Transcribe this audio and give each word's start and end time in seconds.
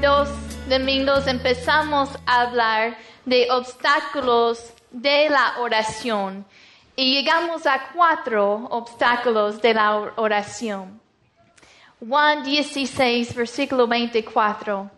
dos 0.00 0.28
domingos 0.68 1.26
empezamos 1.26 2.10
a 2.26 2.42
hablar 2.42 2.96
de 3.24 3.50
obstáculos 3.50 4.72
de 4.92 5.28
la 5.28 5.58
oración 5.58 6.46
y 6.94 7.12
llegamos 7.12 7.66
a 7.66 7.88
cuatro 7.92 8.68
obstáculos 8.70 9.60
de 9.60 9.74
la 9.74 10.12
oración. 10.14 11.00
Juan 11.98 12.44
16, 12.44 13.34
versículo 13.34 13.88
24. 13.88 14.88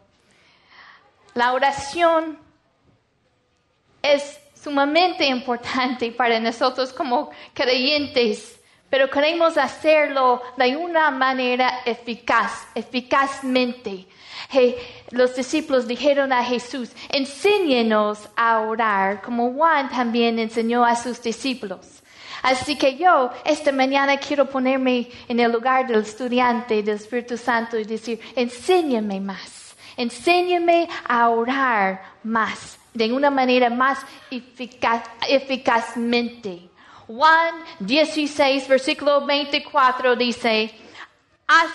La 1.32 1.54
oración 1.54 2.38
es 4.02 4.38
sumamente 4.62 5.24
importante 5.24 6.12
para 6.12 6.38
nosotros 6.38 6.92
como 6.92 7.30
creyentes, 7.54 8.60
pero 8.90 9.08
queremos 9.08 9.56
hacerlo 9.56 10.42
de 10.58 10.76
una 10.76 11.10
manera 11.10 11.80
eficaz, 11.86 12.68
eficazmente. 12.74 14.06
Los 15.10 15.36
discípulos 15.36 15.86
dijeron 15.86 16.32
a 16.32 16.44
Jesús, 16.44 16.90
enséñenos 17.10 18.28
a 18.36 18.60
orar, 18.60 19.22
como 19.22 19.52
Juan 19.52 19.90
también 19.90 20.38
enseñó 20.38 20.84
a 20.84 20.96
sus 20.96 21.22
discípulos. 21.22 22.02
Así 22.42 22.76
que 22.76 22.96
yo 22.96 23.30
esta 23.44 23.72
mañana 23.72 24.16
quiero 24.18 24.46
ponerme 24.48 25.08
en 25.28 25.40
el 25.40 25.50
lugar 25.50 25.86
del 25.86 26.02
estudiante 26.02 26.82
del 26.82 26.96
Espíritu 26.96 27.36
Santo 27.36 27.78
y 27.78 27.84
decir, 27.84 28.20
enséñame 28.36 29.20
más, 29.20 29.74
enséñame 29.96 30.88
a 31.06 31.28
orar 31.30 32.02
más, 32.22 32.78
de 32.94 33.12
una 33.12 33.30
manera 33.30 33.70
más 33.70 33.98
eficaz, 34.30 35.02
eficazmente. 35.28 36.68
Juan 37.06 37.54
16, 37.80 38.68
versículo 38.68 39.24
24 39.24 40.14
dice, 40.16 40.70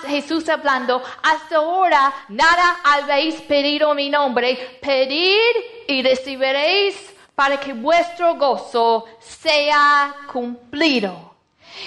Jesús 0.06 0.48
hablando, 0.50 1.02
hasta 1.24 1.56
ahora 1.56 2.14
nada 2.30 2.80
habéis 2.84 3.42
pedido 3.42 3.96
mi 3.96 4.10
nombre, 4.10 4.78
pedid 4.82 5.88
y 5.88 6.04
recibiréis 6.04 7.14
para 7.36 7.60
que 7.60 7.74
vuestro 7.74 8.36
gozo 8.36 9.06
sea 9.20 10.16
cumplido. 10.32 11.34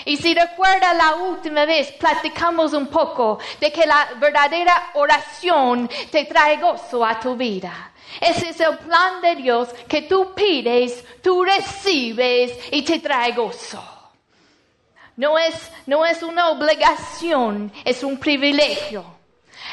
Y 0.05 0.17
si 0.17 0.35
recuerda 0.35 0.93
la 0.95 1.15
última 1.15 1.65
vez, 1.65 1.93
platicamos 1.93 2.73
un 2.73 2.89
poco 2.89 3.39
de 3.61 3.73
que 3.73 3.87
la 3.87 4.09
verdadera 4.19 4.91
oración 4.95 5.89
te 6.11 6.25
trae 6.25 6.57
gozo 6.57 7.05
a 7.05 7.21
tu 7.21 7.37
vida. 7.37 7.93
Ese 8.21 8.51
es 8.51 8.61
el 8.61 8.79
plan 8.79 9.21
de 9.21 9.37
Dios 9.37 9.69
que 9.87 10.03
tú 10.03 10.33
pides, 10.35 11.05
tú 11.23 11.45
recibes 11.45 12.59
y 12.73 12.83
te 12.83 12.99
trae 12.99 13.33
gozo. 13.33 13.96
No 15.17 15.39
es, 15.39 15.71
no 15.87 16.05
es 16.05 16.23
una 16.23 16.51
obligación, 16.51 17.73
es 17.85 18.03
un 18.03 18.19
privilegio. 18.19 19.05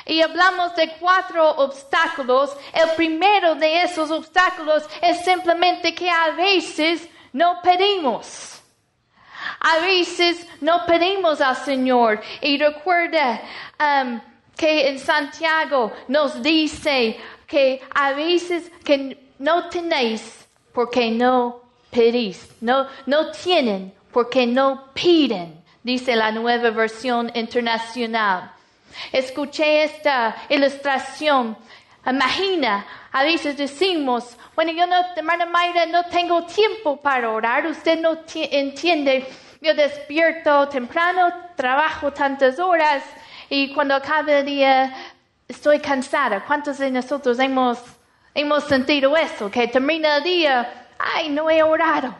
Y 0.05 0.22
hablamos 0.22 0.75
de 0.75 0.91
cuatro 1.00 1.50
obstáculos. 1.58 2.55
El 2.73 2.89
primero 2.91 3.55
de 3.55 3.83
esos 3.83 4.09
obstáculos 4.11 4.83
es 5.02 5.23
simplemente 5.23 5.94
que 5.94 6.09
a 6.09 6.31
veces 6.31 7.08
no 7.31 7.61
pedimos. 7.61 8.61
A 9.59 9.80
veces 9.80 10.45
no 10.61 10.85
pedimos 10.85 11.41
al 11.41 11.55
Señor. 11.57 12.22
Y 12.41 12.57
recuerda 12.57 13.41
um, 13.80 14.19
que 14.55 14.89
en 14.89 15.00
Santiago 15.00 15.91
nos 16.07 16.41
dice 16.41 17.17
que 17.47 17.81
a 17.94 18.13
veces 18.13 18.72
que 18.83 19.31
no 19.39 19.69
tenéis 19.69 20.47
porque 20.73 21.11
no 21.11 21.61
pedís. 21.91 22.50
No, 22.61 22.88
no 23.06 23.31
tienen 23.31 23.94
porque 24.13 24.46
no 24.47 24.94
piden, 24.94 25.63
dice 25.81 26.16
la 26.16 26.31
nueva 26.31 26.69
versión 26.69 27.31
internacional. 27.34 28.51
Escuché 29.12 29.84
esta 29.84 30.35
ilustración. 30.50 31.57
Imagina, 32.06 32.85
a 33.12 33.24
veces 33.24 33.57
decimos, 33.57 34.38
bueno, 34.56 34.72
yo 34.72 34.85
no, 34.85 34.96
hermana 35.16 35.46
Mayra, 35.47 35.85
no 35.88 36.03
tengo 36.06 36.44
tiempo 36.44 36.97
para 36.97 37.31
orar. 37.31 37.66
Usted 37.66 38.00
no 38.00 38.19
entiende. 38.34 39.25
Yo 39.62 39.74
despierto 39.74 40.68
temprano, 40.69 41.34
trabajo 41.56 42.12
tantas 42.12 42.59
horas 42.59 43.03
y 43.50 43.74
cuando 43.74 43.95
acaba 43.95 44.40
el 44.40 44.45
día 44.45 44.94
estoy 45.47 45.80
cansada. 45.80 46.44
¿Cuántos 46.45 46.78
de 46.78 46.91
nosotros 46.91 47.40
hemos, 47.40 47.80
hemos 48.35 48.66
sentido 48.66 49.16
eso? 49.16 49.50
Que 49.50 49.68
termina 49.68 50.18
el 50.18 50.24
día, 50.24 50.88
ay, 51.00 51.30
no 51.30 51.50
he 51.50 51.63
orado. 51.63 52.13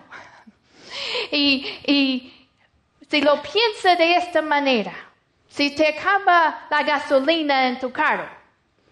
Y, 1.31 1.66
y 1.86 2.48
si 3.09 3.22
lo 3.22 3.42
piensa 3.42 3.96
de 3.96 4.16
esta 4.16 4.42
manera, 4.42 4.94
si 5.48 5.76
te 5.76 5.88
acaba 5.88 6.68
la 6.70 6.84
gasolina 6.84 7.68
en 7.68 7.80
tu 7.80 7.92
carro 7.92 8.28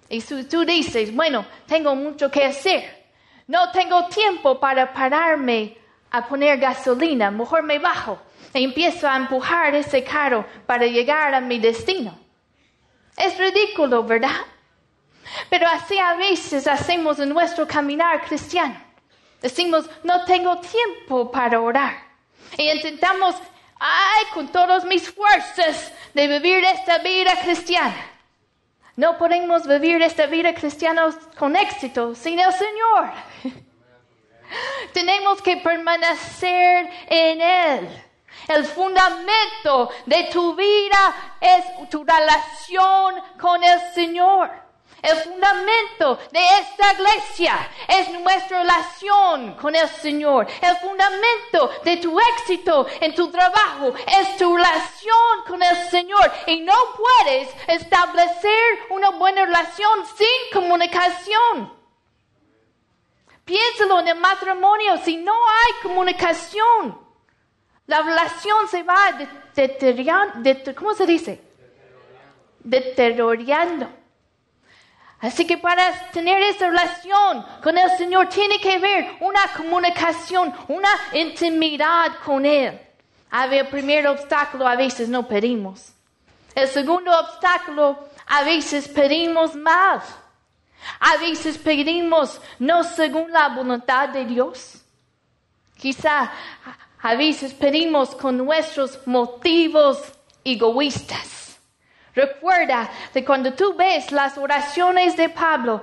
y 0.07 0.21
tú 0.21 0.65
dices, 0.65 1.13
bueno, 1.15 1.45
tengo 1.65 1.95
mucho 1.95 2.29
que 2.29 2.45
hacer, 2.45 3.05
no 3.47 3.71
tengo 3.71 4.07
tiempo 4.07 4.59
para 4.59 4.93
pararme 4.93 5.77
a 6.11 6.27
poner 6.27 6.59
gasolina, 6.59 7.31
mejor 7.31 7.63
me 7.63 7.79
bajo 7.79 8.19
e 8.53 8.63
empiezo 8.63 9.07
a 9.07 9.15
empujar 9.15 9.73
ese 9.75 10.03
carro 10.03 10.45
para 10.65 10.85
llegar 10.85 11.33
a 11.33 11.41
mi 11.41 11.57
destino. 11.57 12.17
Es 13.17 13.37
ridículo, 13.37 14.03
¿verdad? 14.03 14.45
Pero 15.49 15.67
así 15.67 15.97
a 15.97 16.15
veces 16.15 16.67
hacemos 16.67 17.17
nuestro 17.19 17.67
caminar 17.67 18.21
cristiano. 18.21 18.90
Decimos, 19.41 19.89
no 20.03 20.23
tengo 20.25 20.59
tiempo 20.59 21.31
para 21.31 21.59
orar. 21.59 21.95
Y 22.57 22.69
intentamos 22.69 23.35
ay, 23.81 24.25
con 24.33 24.47
todas 24.49 24.85
mis 24.85 25.09
fuerzas 25.09 25.91
de 26.13 26.27
vivir 26.27 26.63
esta 26.63 26.99
vida 26.99 27.35
cristiana. 27.41 28.11
No 28.95 29.17
podemos 29.17 29.65
vivir 29.67 30.01
esta 30.03 30.27
vida 30.27 30.53
cristiana 30.53 31.09
con 31.37 31.55
éxito 31.55 32.13
sin 32.13 32.39
el 32.39 32.53
Señor. 32.53 33.11
Tenemos 34.93 35.41
que 35.41 35.57
permanecer 35.57 36.89
en 37.07 37.41
Él. 37.41 38.03
El 38.47 38.65
fundamento 38.65 39.89
de 40.05 40.23
tu 40.25 40.55
vida 40.55 41.37
es 41.39 41.89
tu 41.89 42.03
relación 42.03 43.15
con 43.39 43.63
el 43.63 43.79
Señor. 43.93 44.51
El 45.01 45.17
fundamento 45.17 46.19
de 46.31 46.39
esta 46.59 46.93
iglesia 46.93 47.69
es 47.87 48.09
nuestra 48.09 48.59
relación 48.59 49.55
con 49.55 49.75
el 49.75 49.87
Señor. 49.89 50.47
El 50.61 50.75
fundamento 50.77 51.71
de 51.83 51.97
tu 51.97 52.19
éxito 52.19 52.85
en 52.99 53.15
tu 53.15 53.31
trabajo 53.31 53.93
es 54.19 54.37
tu 54.37 54.55
relación 54.55 55.43
con 55.47 55.61
el 55.63 55.75
Señor. 55.89 56.31
Y 56.45 56.59
no 56.59 56.73
puedes 56.95 57.49
establecer 57.67 58.79
una 58.91 59.09
buena 59.09 59.45
relación 59.45 60.05
sin 60.15 60.53
comunicación. 60.53 61.73
Piénsalo 63.43 64.01
en 64.01 64.07
el 64.09 64.19
matrimonio, 64.19 64.97
si 64.97 65.17
no 65.17 65.33
hay 65.33 65.81
comunicación, 65.81 66.99
la 67.87 68.01
relación 68.03 68.67
se 68.69 68.83
va 68.83 69.17
deteriorando, 69.55 70.75
¿cómo 70.75 70.93
se 70.93 71.07
dice? 71.07 71.41
Deteriorando. 72.59 74.00
Así 75.21 75.45
que 75.45 75.57
para 75.57 76.09
tener 76.11 76.41
esa 76.41 76.67
relación 76.67 77.45
con 77.61 77.77
el 77.77 77.89
Señor 77.97 78.27
tiene 78.27 78.59
que 78.59 78.73
haber 78.73 79.17
una 79.19 79.53
comunicación, 79.55 80.51
una 80.67 80.89
intimidad 81.13 82.13
con 82.25 82.43
Él. 82.43 82.79
A 83.29 83.45
ver, 83.45 83.65
el 83.65 83.67
primer 83.67 84.07
obstáculo 84.07 84.67
a 84.67 84.75
veces 84.75 85.07
no 85.07 85.27
pedimos. 85.27 85.93
El 86.55 86.67
segundo 86.67 87.17
obstáculo 87.17 88.09
a 88.27 88.43
veces 88.43 88.87
pedimos 88.87 89.55
mal. 89.55 90.01
A 90.99 91.17
veces 91.17 91.57
pedimos 91.59 92.41
no 92.57 92.83
según 92.83 93.31
la 93.31 93.49
voluntad 93.49 94.09
de 94.09 94.25
Dios. 94.25 94.81
Quizá 95.77 96.31
a 96.99 97.15
veces 97.15 97.53
pedimos 97.53 98.15
con 98.15 98.37
nuestros 98.37 98.99
motivos 99.05 100.01
egoístas. 100.43 101.40
Recuerda 102.13 102.89
que 103.13 103.23
cuando 103.23 103.53
tú 103.53 103.73
ves 103.73 104.11
las 104.11 104.37
oraciones 104.37 105.15
de 105.15 105.29
Pablo, 105.29 105.81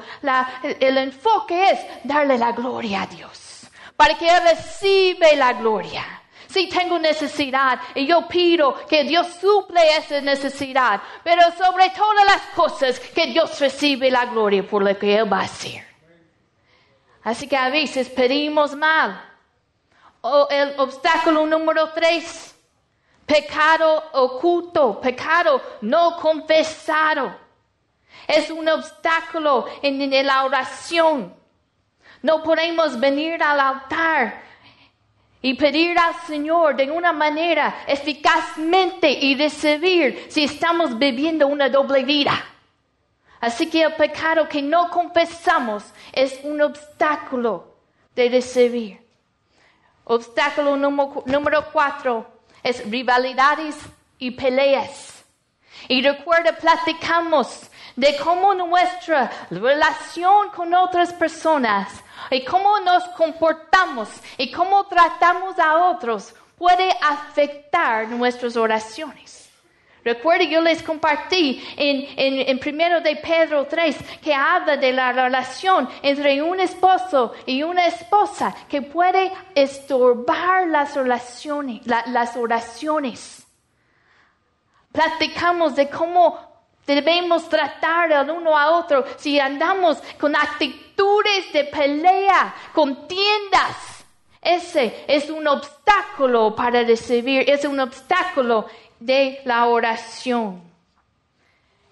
el, 0.62 0.98
enfoque 0.98 1.70
es 1.70 1.80
darle 2.04 2.36
la 2.36 2.52
gloria 2.52 3.02
a 3.02 3.06
Dios, 3.06 3.66
para 3.96 4.14
que 4.16 4.28
Él 4.28 4.42
reciba 4.42 5.32
la 5.36 5.54
gloria. 5.54 6.04
Si 6.48 6.68
tengo 6.68 6.98
necesidad 6.98 7.78
y 7.94 8.06
yo 8.06 8.26
pido 8.26 8.86
que 8.86 9.04
Dios 9.04 9.26
suple 9.40 9.80
esa 9.96 10.20
necesidad, 10.20 11.00
pero 11.22 11.42
sobre 11.52 11.90
todas 11.90 12.24
las 12.24 12.42
cosas 12.54 12.98
que 13.00 13.26
Dios 13.26 13.58
recibe 13.60 14.10
la 14.10 14.26
gloria 14.26 14.66
por 14.66 14.82
lo 14.82 14.98
que 14.98 15.16
Él 15.16 15.30
va 15.30 15.40
a 15.40 15.44
hacer. 15.44 15.86
Así 17.22 17.46
que 17.46 17.56
a 17.56 17.68
veces 17.68 18.08
pedimos 18.08 18.74
mal. 18.74 19.22
O 20.22 20.48
el 20.50 20.74
obstáculo 20.78 21.46
número 21.46 21.90
tres 21.90 22.57
pecado 23.28 24.04
oculto, 24.14 25.00
pecado 25.00 25.60
no 25.82 26.16
confesado. 26.16 27.36
Es 28.26 28.50
un 28.50 28.66
obstáculo 28.68 29.66
en, 29.82 30.26
la 30.26 30.44
oración. 30.44 31.34
No 32.22 32.42
podemos 32.42 32.98
venir 32.98 33.42
al 33.42 33.60
altar 33.60 34.42
y 35.40 35.54
pedir 35.54 35.96
al 35.98 36.14
Señor 36.26 36.74
de 36.74 36.90
una 36.90 37.12
manera 37.12 37.84
eficazmente 37.86 39.10
y 39.10 39.36
recibir 39.36 40.26
si 40.30 40.44
estamos 40.44 40.98
viviendo 40.98 41.46
una 41.46 41.68
doble 41.68 42.04
vida. 42.04 42.32
Así 43.40 43.68
que 43.68 43.82
el 43.82 43.94
pecado 43.94 44.48
que 44.48 44.62
no 44.62 44.90
confesamos 44.90 45.84
es 46.12 46.40
un 46.42 46.60
obstáculo 46.60 47.76
de 48.16 48.30
recibir. 48.30 49.06
Obstáculo 50.04 50.76
número, 50.76 51.22
número 51.26 51.66
cuatro 51.70 52.37
es 52.62 52.88
rivalidades 52.88 53.76
y 54.18 54.32
peleas. 54.32 55.24
Y 55.88 56.02
recuerda, 56.02 56.56
platicamos 56.56 57.70
de 57.96 58.16
cómo 58.18 58.54
nuestra 58.54 59.30
relación 59.50 60.50
con 60.50 60.74
otras 60.74 61.12
personas 61.12 61.88
y 62.30 62.44
cómo 62.44 62.80
nos 62.80 63.04
comportamos 63.10 64.08
y 64.36 64.50
cómo 64.50 64.86
tratamos 64.86 65.58
a 65.58 65.90
otros 65.90 66.34
puede 66.56 66.90
afectar 67.00 68.08
nuestras 68.08 68.56
oraciones. 68.56 69.47
Recuerde, 70.08 70.48
yo 70.48 70.62
les 70.62 70.82
compartí 70.82 71.62
en, 71.76 72.48
en, 72.48 72.58
primero 72.58 73.02
de 73.02 73.16
Pedro 73.16 73.66
3 73.66 73.94
que 74.22 74.32
habla 74.32 74.78
de 74.78 74.90
la 74.90 75.12
relación 75.12 75.86
entre 76.00 76.40
un 76.40 76.58
esposo 76.60 77.34
y 77.44 77.62
una 77.62 77.84
esposa 77.84 78.56
que 78.70 78.80
puede 78.80 79.30
estorbar 79.54 80.66
las 80.68 80.94
relaciones, 80.94 81.82
las 81.84 82.38
oraciones. 82.38 83.46
Platicamos 84.92 85.76
de 85.76 85.90
cómo 85.90 86.38
debemos 86.86 87.46
tratar 87.46 88.10
al 88.10 88.30
uno 88.30 88.56
a 88.56 88.78
otro 88.78 89.04
si 89.18 89.38
andamos 89.38 89.98
con 90.18 90.34
actitudes 90.34 91.52
de 91.52 91.64
pelea, 91.64 92.54
contiendas. 92.72 93.76
Ese 94.40 95.04
es 95.06 95.28
un 95.28 95.46
obstáculo 95.46 96.54
para 96.56 96.82
recibir, 96.82 97.44
es 97.50 97.66
un 97.66 97.78
obstáculo 97.80 98.66
de 99.00 99.40
la 99.44 99.66
oración. 99.66 100.62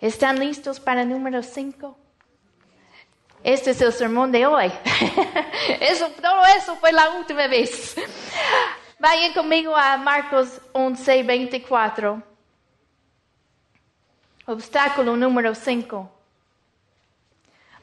¿Están 0.00 0.38
listos 0.38 0.80
para 0.80 1.02
el 1.02 1.08
número 1.08 1.42
5? 1.42 1.96
Este 3.42 3.70
es 3.70 3.80
el 3.80 3.92
sermón 3.92 4.32
de 4.32 4.46
hoy. 4.46 4.72
eso, 5.80 6.10
todo 6.20 6.42
eso 6.56 6.76
fue 6.76 6.92
la 6.92 7.10
última 7.10 7.46
vez. 7.46 7.94
Vayan 8.98 9.32
conmigo 9.34 9.76
a 9.76 9.96
Marcos 9.96 10.60
11, 10.72 11.22
24. 11.22 12.22
Obstáculo 14.46 15.16
número 15.16 15.54
5. 15.54 16.10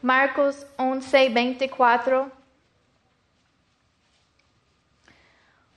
Marcos 0.01 0.65
11, 0.77 1.29
24. 1.29 2.31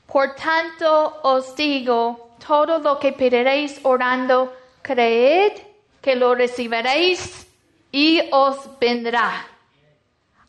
Por 0.07 0.35
tanto 0.35 1.21
os 1.23 1.55
digo, 1.55 2.26
todo 2.45 2.79
lo 2.79 2.99
que 2.99 3.13
pediréis 3.13 3.81
orando, 3.83 4.53
creed 4.83 5.53
que 6.01 6.15
lo 6.15 6.35
recibiréis 6.35 7.47
y 7.91 8.21
os 8.31 8.79
vendrá. 8.79 9.47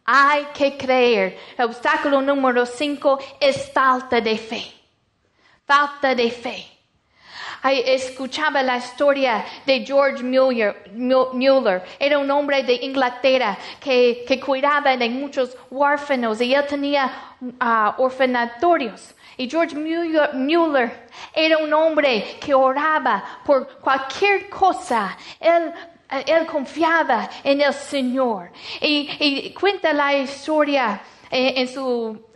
Hay 0.06 0.46
que 0.54 0.78
creer. 0.78 1.38
El 1.58 1.66
obstáculo 1.66 2.22
número 2.22 2.66
cinco 2.66 3.20
es 3.40 3.72
falta 3.72 4.22
de 4.22 4.38
fe. 4.38 4.64
Falta 5.66 6.16
de 6.16 6.32
fe. 6.32 6.66
escuchaba 7.64 8.64
la 8.64 8.78
historia 8.78 9.44
de 9.66 9.86
George 9.86 10.24
Mueller, 10.24 11.84
Era 12.00 12.20
un 12.20 12.32
hombre 12.32 12.64
de 12.64 12.76
Inglaterra 12.76 13.58
que, 13.82 14.40
cuidaba 14.46 14.96
de 14.96 15.10
muchos 15.10 15.58
huérfanos 15.70 16.40
y 16.40 16.54
él 16.54 16.66
tenía 16.68 17.12
uh, 17.42 18.02
orfanatorios. 18.02 19.14
Y 19.38 19.50
George 19.50 19.76
Mueller 19.76 21.08
era 21.34 21.58
un 21.60 21.72
hombre 21.74 22.38
que 22.40 22.54
oraba 22.54 23.24
por 23.46 23.78
cualquier 23.80 24.50
cosa. 24.50 25.16
Él, 25.40 25.72
él 26.26 26.46
confiaba 26.48 27.30
en 27.44 27.62
el 27.62 27.74
Señor. 27.74 28.52
Y, 28.82 29.54
cuenta 29.60 29.94
la 29.94 30.16
historia 30.16 31.02
eh, 31.30 31.54
en 31.58 31.68
su 31.68 32.28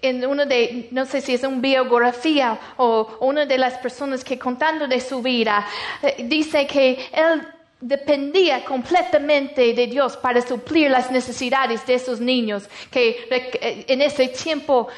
en 0.00 0.24
uno 0.26 0.46
de, 0.46 0.88
no 0.90 1.04
sé 1.04 1.20
si 1.20 1.34
es 1.34 1.42
una 1.42 1.60
biografía 1.60 2.58
o 2.78 3.18
una 3.20 3.44
de 3.44 3.58
las 3.58 3.78
personas 3.78 4.24
que 4.24 4.38
contando 4.38 4.88
de 4.88 5.00
su 5.00 5.20
vida, 5.20 5.66
eh, 6.02 6.24
dice 6.24 6.66
que 6.66 7.08
él 7.12 7.46
dependía 7.80 8.64
completamente 8.64 9.74
de 9.74 9.86
Dios 9.88 10.16
para 10.16 10.40
suplir 10.40 10.90
las 10.90 11.10
necesidades 11.10 11.84
de 11.84 11.94
esos 11.94 12.20
niños 12.20 12.68
que 12.90 13.26
eh, 13.30 13.84
en 13.88 14.02
ese 14.02 14.28
tiempo 14.28 14.88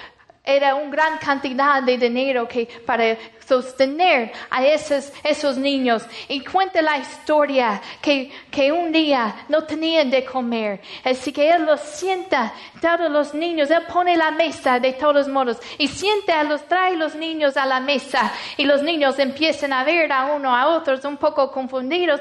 era 0.46 0.75
una 0.75 0.91
gran 0.91 1.19
cantidad 1.19 1.82
de 1.82 1.96
dinero 1.96 2.46
que, 2.46 2.67
para 2.85 3.17
sostener 3.46 4.31
a 4.50 4.64
esos, 4.64 5.11
esos 5.23 5.56
niños. 5.56 6.05
Y 6.29 6.44
cuenta 6.44 6.82
la 6.82 6.99
historia 6.99 7.81
que, 8.02 8.31
que 8.50 8.70
un 8.70 8.93
día 8.93 9.46
no 9.49 9.64
tenían 9.64 10.11
de 10.11 10.23
comer. 10.23 10.82
Así 11.02 11.32
que 11.32 11.50
él 11.50 11.64
los 11.64 11.81
sienta, 11.81 12.52
todos 12.81 13.11
los 13.11 13.32
niños, 13.32 13.70
él 13.70 13.82
pone 13.91 14.17
la 14.19 14.31
mesa 14.32 14.79
de 14.79 14.93
todos 14.93 15.29
modos 15.29 15.58
y 15.79 15.88
siente 15.88 16.32
a 16.32 16.44
los, 16.44 16.69
trae 16.69 16.94
los 16.96 17.14
niños 17.14 17.56
a 17.56 17.64
la 17.64 17.81
mesa 17.81 18.31
y 18.58 18.64
los 18.64 18.82
niños 18.82 19.19
empiezan 19.19 19.73
a 19.73 19.82
ver 19.82 20.12
a 20.12 20.26
uno 20.26 20.55
a 20.55 20.69
otros 20.69 21.05
un 21.06 21.17
poco 21.17 21.50
confundidos. 21.50 22.20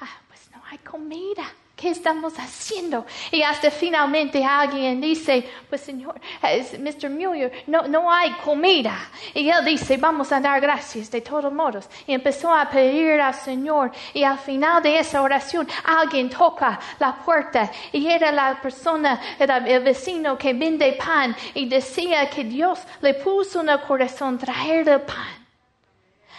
Ah, 0.00 0.20
pues 0.28 0.50
no 0.52 0.62
hay 0.70 0.78
comida. 0.78 1.44
¿Qué 1.78 1.90
estamos 1.90 2.34
haciendo? 2.40 3.06
Y 3.30 3.40
hasta 3.40 3.70
finalmente 3.70 4.44
alguien 4.44 5.00
dice, 5.00 5.48
pues 5.68 5.80
señor, 5.80 6.20
Mr. 6.42 7.08
Muir, 7.08 7.52
no, 7.68 7.86
no 7.86 8.12
hay 8.12 8.32
comida. 8.44 8.98
Y 9.32 9.48
él 9.48 9.64
dice, 9.64 9.96
vamos 9.96 10.32
a 10.32 10.40
dar 10.40 10.60
gracias 10.60 11.08
de 11.08 11.20
todos 11.20 11.52
modos. 11.52 11.88
Y 12.04 12.14
empezó 12.14 12.52
a 12.52 12.68
pedir 12.68 13.20
al 13.20 13.32
Señor. 13.32 13.92
Y 14.12 14.24
al 14.24 14.40
final 14.40 14.82
de 14.82 14.98
esa 14.98 15.22
oración, 15.22 15.68
alguien 15.84 16.28
toca 16.28 16.80
la 16.98 17.14
puerta. 17.14 17.70
Y 17.92 18.08
era 18.08 18.32
la 18.32 18.60
persona, 18.60 19.20
era 19.38 19.58
el 19.58 19.84
vecino 19.84 20.36
que 20.36 20.54
vende 20.54 20.94
pan. 20.94 21.36
Y 21.54 21.68
decía 21.68 22.28
que 22.28 22.42
Dios 22.42 22.80
le 23.02 23.14
puso 23.14 23.60
en 23.60 23.68
el 23.68 23.80
corazón 23.82 24.36
traer 24.36 24.88
el 24.88 25.02
pan. 25.02 25.47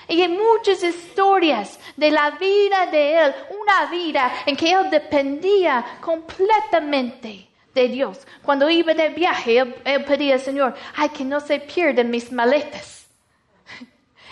Y 0.09 0.23
hay 0.23 0.27
muchas 0.27 0.83
historias 0.83 1.79
de 1.95 2.09
la 2.09 2.31
vida 2.31 2.87
de 2.87 3.25
él, 3.25 3.35
una 3.61 3.85
vida 3.91 4.31
en 4.47 4.57
que 4.57 4.71
él 4.71 4.89
dependía 4.89 5.85
completamente 6.01 7.47
de 7.75 7.87
Dios. 7.87 8.25
Cuando 8.41 8.67
iba 8.71 8.95
de 8.95 9.09
viaje, 9.09 9.59
él, 9.59 10.05
pedía 10.05 10.33
al 10.33 10.39
Señor, 10.39 10.73
ay, 10.95 11.09
que 11.09 11.23
no 11.23 11.39
se 11.39 11.59
pierdan 11.59 12.09
mis 12.09 12.31
maletas. 12.31 13.05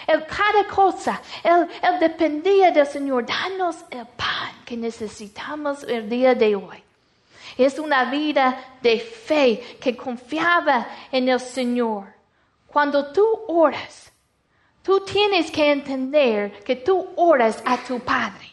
Él, 0.08 0.26
cada 0.26 0.66
cosa, 0.74 1.22
él, 1.44 1.68
él 1.82 2.00
dependía 2.00 2.72
del 2.72 2.88
Señor. 2.88 3.26
Danos 3.26 3.76
el 3.90 4.06
pan 4.06 4.64
que 4.66 4.78
necesitamos 4.78 5.84
el 5.84 6.10
día 6.10 6.34
de 6.34 6.56
hoy. 6.56 6.82
Es 7.58 7.78
una 7.78 8.06
vida 8.06 8.78
de 8.82 9.02
fe 9.02 9.78
que 9.82 9.98
confiaba 9.98 10.88
en 11.12 11.28
el 11.28 11.42
Señor. 11.42 12.06
Cuando 12.68 13.12
tú 13.12 13.26
oras, 13.50 14.14
Tú 14.88 15.02
tienes 15.02 15.52
que 15.52 15.70
entender 15.70 16.64
que 16.64 16.78
tú 16.78 17.10
oras 17.18 17.62
a 17.66 17.76
tu 17.76 18.00
Padre. 18.00 18.50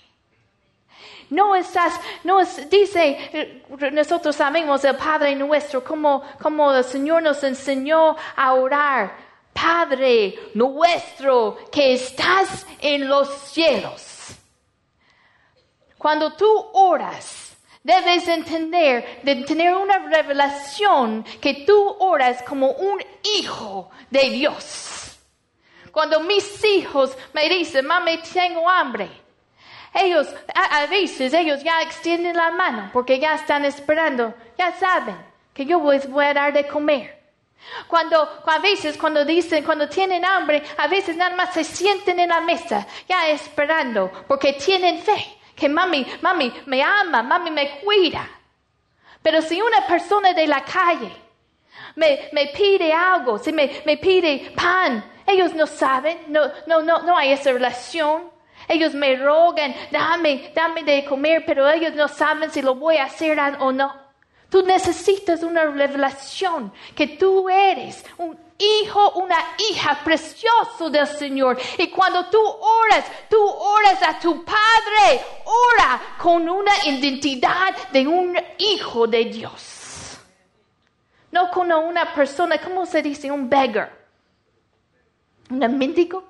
No 1.31 1.55
estás, 1.55 2.01
no 2.25 2.41
es, 2.41 2.69
dice, 2.69 3.63
nosotros 3.93 4.35
sabemos 4.35 4.83
el 4.83 4.97
Padre 4.97 5.37
nuestro, 5.37 5.85
como, 5.85 6.25
como 6.43 6.73
el 6.73 6.83
Señor 6.83 7.23
nos 7.23 7.45
enseñó 7.45 8.17
a 8.35 8.53
orar. 8.55 9.17
Padre 9.53 10.35
nuestro 10.55 11.57
que 11.71 11.95
estás 11.95 12.67
en 12.81 13.09
los 13.09 13.29
cielos. 13.53 14.35
Cuando 15.97 16.33
tú 16.33 16.49
oras, 16.73 17.57
debes 17.81 18.27
entender, 18.27 19.21
de 19.23 19.37
tener 19.45 19.77
una 19.77 20.01
revelación 20.01 21.25
que 21.41 21.63
tú 21.65 21.97
oras 22.01 22.43
como 22.43 22.73
un 22.73 23.01
hijo 23.23 23.89
de 24.11 24.31
Dios. 24.31 24.94
Cuando 25.95 26.19
mis 26.19 26.65
hijos 26.65 27.17
me 27.33 27.49
dicen, 27.49 27.87
mami, 27.87 28.19
tengo 28.19 28.69
hambre, 28.69 29.09
ellos, 29.95 30.27
a, 30.53 30.87
veces 30.87 31.33
ellos 31.33 31.63
ya 31.63 31.83
extienden 31.83 32.37
la 32.37 32.51
mano 32.51 32.91
porque 32.93 33.21
ya 33.21 33.37
están 33.37 33.65
esperando, 33.65 34.35
ya 34.59 34.73
saben 34.73 35.17
que 35.55 35.65
yo 35.65 35.81
les 35.89 36.11
voy 36.11 36.25
a 36.25 36.35
dar 36.35 36.53
de 36.53 36.67
comer. 36.67 37.23
Cuando, 37.87 38.29
a 38.45 38.59
veces 38.59 38.99
cuando 38.99 39.25
dicen, 39.25 39.63
cuando 39.63 39.89
tienen 39.89 40.25
hambre, 40.25 40.65
a 40.79 40.89
veces 40.89 41.17
nada 41.17 41.37
más 41.37 41.55
se 41.55 41.63
sienten 41.63 42.19
en 42.19 42.31
la 42.31 42.41
mesa, 42.41 42.85
ya 43.09 43.29
esperando, 43.29 44.11
porque 44.27 44.55
tienen 44.55 44.99
fe, 44.99 45.39
que 45.55 45.69
mami, 45.69 46.05
mami 46.21 46.53
me 46.67 46.83
ama, 46.83 47.23
mami 47.23 47.53
me 47.53 47.79
cuida. 47.79 48.29
Pero 49.23 49.41
si 49.43 49.63
una 49.63 49.87
persona 49.87 50.33
de 50.33 50.47
la 50.49 50.65
calle 50.65 51.13
me, 51.95 52.31
me 52.33 52.49
pide 52.49 52.93
algo, 52.93 53.39
si 53.39 53.53
me, 53.53 53.81
me 53.87 53.97
pide 53.97 54.53
pan, 54.57 55.14
ellos 55.27 55.55
no 55.55 55.67
saben, 55.67 56.19
no, 56.29 56.51
no, 56.67 56.83
no, 56.83 57.03
no 57.03 57.17
hay 57.17 57.33
esa 57.33 57.53
relación. 57.53 58.31
Ellos 58.69 58.95
me 58.95 59.17
rogan, 59.17 59.75
dame, 59.91 60.53
dame 60.55 60.83
de 60.85 61.05
comer, 61.05 61.45
pero 61.47 61.69
ellos 61.69 61.95
no 61.95 62.09
saben 62.09 62.51
si 62.51 62.63
lo 62.63 62.75
voy 62.75 62.97
a 62.97 63.05
hacer 63.05 63.39
o 63.59 63.73
no. 63.73 64.05
Tú 64.49 64.63
necesitas 64.63 65.43
una 65.43 65.65
revelación 65.65 66.73
que 66.95 67.09
tú 67.09 67.49
eres 67.49 68.05
un 68.19 68.39
hijo, 68.57 69.11
una 69.13 69.37
hija 69.69 69.99
precioso 70.05 70.89
del 70.91 71.07
Señor. 71.07 71.59
Y 71.77 71.89
cuando 71.89 72.27
tú 72.27 72.39
oras, 72.41 73.05
tú 73.29 73.37
oras 73.45 74.01
a 74.03 74.19
tu 74.19 74.45
Padre. 74.45 75.21
Ora 75.45 76.01
con 76.19 76.49
una 76.49 76.73
identidad 76.87 77.75
de 77.93 78.07
un 78.07 78.39
hijo 78.59 79.07
de 79.07 79.25
Dios. 79.25 80.19
No 81.33 81.51
como 81.51 81.81
una 81.81 82.15
persona, 82.15 82.59
¿cómo 82.59 82.87
se 82.87 83.03
dice? 83.03 83.31
Un 83.31 83.49
beggar. 83.49 84.04
¿Un 85.51 85.79
mendigo? 85.79 86.25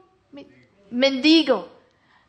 Mendigo. 0.91 1.69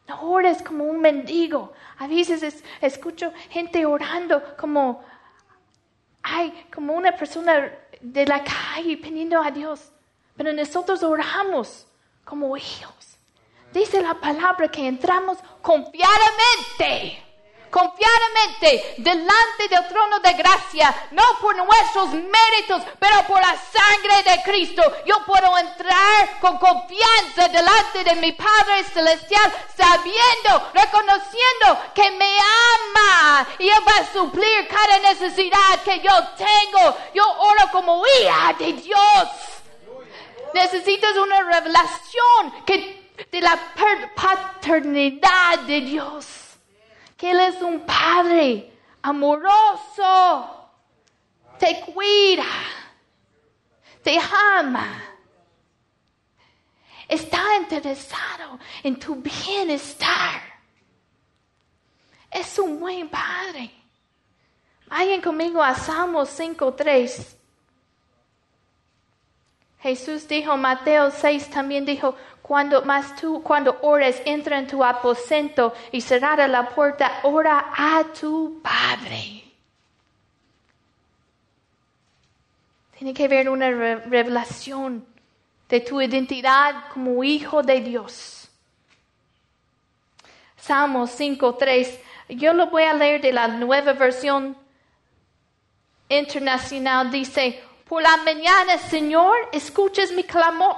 No 0.08 0.22
ores 0.22 0.62
como 0.62 0.84
un 0.84 1.00
mendigo. 1.00 1.74
A 1.98 2.08
veces 2.08 2.64
escucho 2.82 3.34
gente 3.50 3.86
orando 3.86 4.42
como 4.58 5.04
hay 6.22 6.66
como 6.74 6.94
una 6.94 7.16
persona 7.16 7.72
de 8.02 8.26
la 8.26 8.44
calle 8.44 8.98
pidiendo 8.98 9.42
a 9.42 9.52
Dios, 9.52 9.92
pero 10.36 10.52
nosotros 10.54 11.04
oramos 11.04 11.88
como 12.24 12.58
hijos. 12.58 13.18
Dice 13.72 14.02
la 14.02 14.16
palabra 14.16 14.70
que 14.70 14.88
entramos 14.88 15.38
confiadamente 15.62 17.25
confiadamente 17.76 18.96
delante 19.00 19.68
del 19.70 19.86
trono 19.90 20.22
de 20.22 20.32
gracia, 20.32 21.08
no 21.12 21.24
por 21.42 21.58
nuestros 21.58 22.08
méritos, 22.14 22.82
pero 22.98 23.24
por 23.28 23.42
la 23.42 23.54
sangre 23.54 24.24
de 24.24 24.44
Cristo. 24.44 24.82
Yo 25.06 25.26
puedo 25.26 25.58
entrar 25.58 26.40
con 26.40 26.58
confianza 26.58 27.50
delante 27.50 28.06
de 28.06 28.16
mi 28.16 28.32
Padre 28.32 28.82
Celestial, 28.94 29.52
sabiendo, 29.76 30.72
reconociendo 30.74 31.92
que 31.94 32.12
me 32.12 32.38
ama 32.38 33.46
y 33.60 33.68
Él 33.68 33.84
va 33.86 33.98
a 33.98 34.14
suplir 34.14 34.70
cada 34.70 35.00
necesidad 35.00 35.82
que 35.84 36.00
yo 36.00 36.14
tengo. 36.38 36.98
Yo 37.14 37.26
oro 37.28 37.72
como 37.74 38.02
hija 38.08 38.56
de 38.58 38.72
Dios. 38.72 39.28
Necesitas 40.54 41.18
una 41.18 41.42
revelación 41.42 42.64
que, 42.66 43.12
de 43.30 43.42
la 43.42 43.60
paternidad 44.16 45.60
de 45.68 45.82
Dios 45.82 46.45
Él 47.28 47.40
es 47.40 47.62
un 47.62 47.82
Padre 47.82 48.72
amoroso, 49.02 50.70
te 51.60 51.82
cuida, 51.82 52.46
te 54.04 54.20
ama, 54.20 54.88
está 57.08 57.58
interesado 57.58 58.60
en 58.84 59.00
tu 59.00 59.16
bienestar. 59.16 60.42
Es 62.32 62.60
un 62.60 62.80
buen 62.80 63.10
Padre. 63.10 63.72
Vayan 64.88 65.22
conmigo 65.22 65.64
a 65.64 65.74
Salmos 65.74 66.38
5.3. 66.40 67.35
Jesús 69.86 70.28
dijo, 70.28 70.58
Mateo 70.58 71.12
6 71.12 71.52
también 71.52 71.86
dijo, 71.86 72.16
cuando 72.42 72.82
más 72.86 73.16
tú, 73.18 73.44
cuando 73.44 73.78
ores, 73.84 74.20
entra 74.26 74.58
en 74.58 74.66
tu 74.66 74.84
aposento 74.84 75.76
y 75.92 76.02
cerrada 76.02 76.48
la 76.48 76.70
puerta, 76.70 77.20
ora 77.22 77.72
a 77.72 78.04
tu 78.06 78.64
Padre. 78.64 79.44
Tiene 82.98 83.14
que 83.14 83.26
haber 83.26 83.48
una 83.48 83.70
revelación 83.70 85.06
de 85.70 85.82
tu 85.82 86.02
identidad 86.02 86.86
como 86.92 87.24
hijo 87.24 87.62
de 87.62 87.80
Dios. 87.82 88.50
Salmos 90.58 91.12
5.3. 91.12 92.00
Yo 92.30 92.54
lo 92.54 92.72
voy 92.72 92.82
a 92.86 92.94
leer 92.96 93.22
de 93.22 93.34
la 93.34 93.48
nueva 93.50 93.94
versión 93.94 94.58
internacional. 96.10 97.12
Dice, 97.12 97.62
por 97.88 98.02
la 98.02 98.18
mañana, 98.18 98.78
Señor, 98.78 99.36
escuches 99.52 100.12
mi 100.12 100.24
clamor 100.24 100.78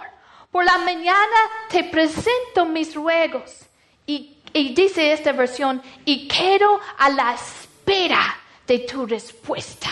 por 0.52 0.66
la 0.66 0.78
mañana 0.80 1.38
te 1.70 1.84
presento 1.84 2.66
mis 2.66 2.96
ruegos. 2.96 3.66
Y, 4.06 4.38
dice 4.74 5.12
esta 5.12 5.32
versión, 5.34 5.82
y 6.04 6.28
quedo 6.28 6.80
a 6.98 7.10
la 7.10 7.34
espera 7.34 8.40
de 8.66 8.80
tu 8.80 9.06
respuesta. 9.06 9.90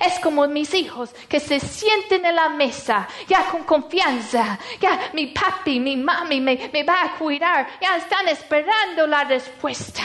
Es 0.00 0.18
como 0.20 0.46
mis 0.48 0.74
hijos 0.74 1.10
que 1.28 1.38
se 1.38 1.60
sienten 1.60 2.24
en 2.24 2.34
la 2.34 2.48
mesa, 2.48 3.06
ya 3.28 3.44
con 3.44 3.64
confianza, 3.64 4.58
ya 4.80 5.10
mi 5.12 5.28
papi, 5.28 5.78
mi 5.78 5.96
mami 5.96 6.40
me, 6.40 6.68
me 6.72 6.82
va 6.82 7.02
a 7.04 7.16
cuidar, 7.16 7.68
ya 7.80 7.96
están 7.96 8.26
esperando 8.28 9.06
la 9.06 9.24
respuesta. 9.24 10.02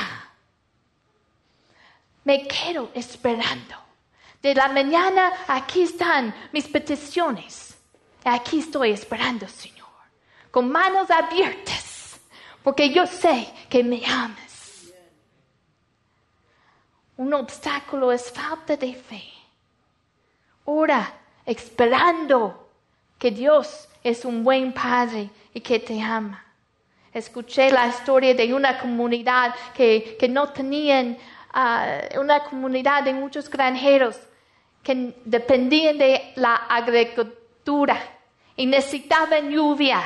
Me 2.24 2.48
quedo 2.48 2.92
esperando. 2.94 3.83
De 4.44 4.54
la 4.54 4.68
mañana 4.68 5.32
aquí 5.48 5.84
están 5.84 6.36
mis 6.52 6.68
peticiones. 6.68 7.78
Aquí 8.26 8.60
estoy 8.60 8.92
esperando, 8.92 9.48
Señor, 9.48 9.88
con 10.52 10.70
manos 10.70 11.10
abiertas, 11.10 12.20
porque 12.62 12.90
yo 12.90 13.08
sé 13.08 13.48
que 13.70 13.86
me 13.86 14.06
amas. 14.06 14.92
Un 17.16 17.34
obstáculo 17.34 18.12
es 18.12 18.30
falta 18.32 18.76
de 18.76 18.94
fe. 18.94 19.24
Ora 20.66 21.14
esperando 21.46 22.68
que 23.18 23.32
Dios 23.32 23.88
es 24.04 24.26
un 24.26 24.44
buen 24.44 24.74
Padre 24.74 25.30
y 25.54 25.62
que 25.62 25.80
te 25.80 26.02
ama. 26.02 26.44
Escuché 27.14 27.72
la 27.72 27.88
historia 27.88 28.34
de 28.34 28.54
una 28.54 28.78
comunidad 28.78 29.56
que, 29.74 30.18
no 30.30 30.50
tenían, 30.50 31.18
ah, 31.54 32.00
una 32.20 32.44
comunidad 32.44 33.04
de 33.04 33.14
muchos 33.14 33.50
granjeros 33.50 34.20
que 34.84 35.14
dependían 35.26 35.98
de 35.98 36.34
la 36.36 36.56
agricultura 36.56 38.14
y 38.56 38.66
necesitaban 38.68 39.50
lluvia. 39.50 40.02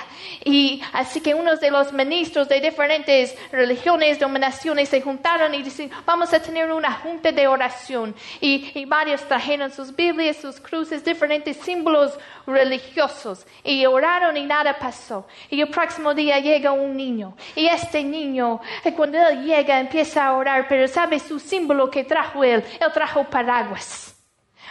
Y 0.45 0.81
así 0.93 1.19
que 1.19 1.33
unos 1.33 1.59
de 1.59 1.69
los 1.69 1.91
ministros 1.91 2.47
de 2.47 2.61
diferentes 2.61 3.35
religiones, 3.51 4.19
dominaciones 4.19 4.87
se 4.89 5.01
juntaron 5.01 5.53
y 5.53 5.63
dijeron, 5.63 5.91
vamos 6.05 6.33
a 6.33 6.41
tener 6.41 6.71
una 6.71 6.93
junta 6.93 7.31
de 7.31 7.47
oración. 7.47 8.15
Y, 8.39 8.71
y, 8.73 8.85
varios 8.85 9.21
trajeron 9.27 9.71
sus 9.71 9.93
Biblias, 9.93 10.37
sus 10.37 10.61
cruces, 10.61 11.03
diferentes 11.03 11.57
símbolos 11.57 12.17
religiosos. 12.45 13.45
Y 13.63 13.85
oraron 13.85 14.37
y 14.37 14.45
nada 14.45 14.77
pasó. 14.79 15.27
Y 15.49 15.59
el 15.59 15.69
próximo 15.69 16.13
día 16.13 16.39
llega 16.39 16.71
un 16.71 16.95
niño. 16.95 17.35
Y 17.55 17.67
este 17.67 18.03
niño, 18.03 18.61
eh, 18.85 18.93
cuando 18.93 19.17
él 19.27 19.43
llega, 19.43 19.79
empieza 19.79 20.25
a 20.25 20.33
orar, 20.33 20.67
pero 20.69 20.87
sabe 20.87 21.19
su 21.19 21.39
símbolo 21.39 21.91
que 21.91 22.05
trajo 22.05 22.43
él. 22.45 22.63
Él 22.79 22.93
trajo 22.93 23.25
paraguas. 23.25 24.16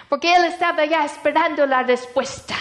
Porque 0.09 0.35
él 0.35 0.45
estaba 0.45 0.85
ya 0.85 1.05
esperando 1.05 1.67
la 1.67 1.83
respuesta. 1.83 2.55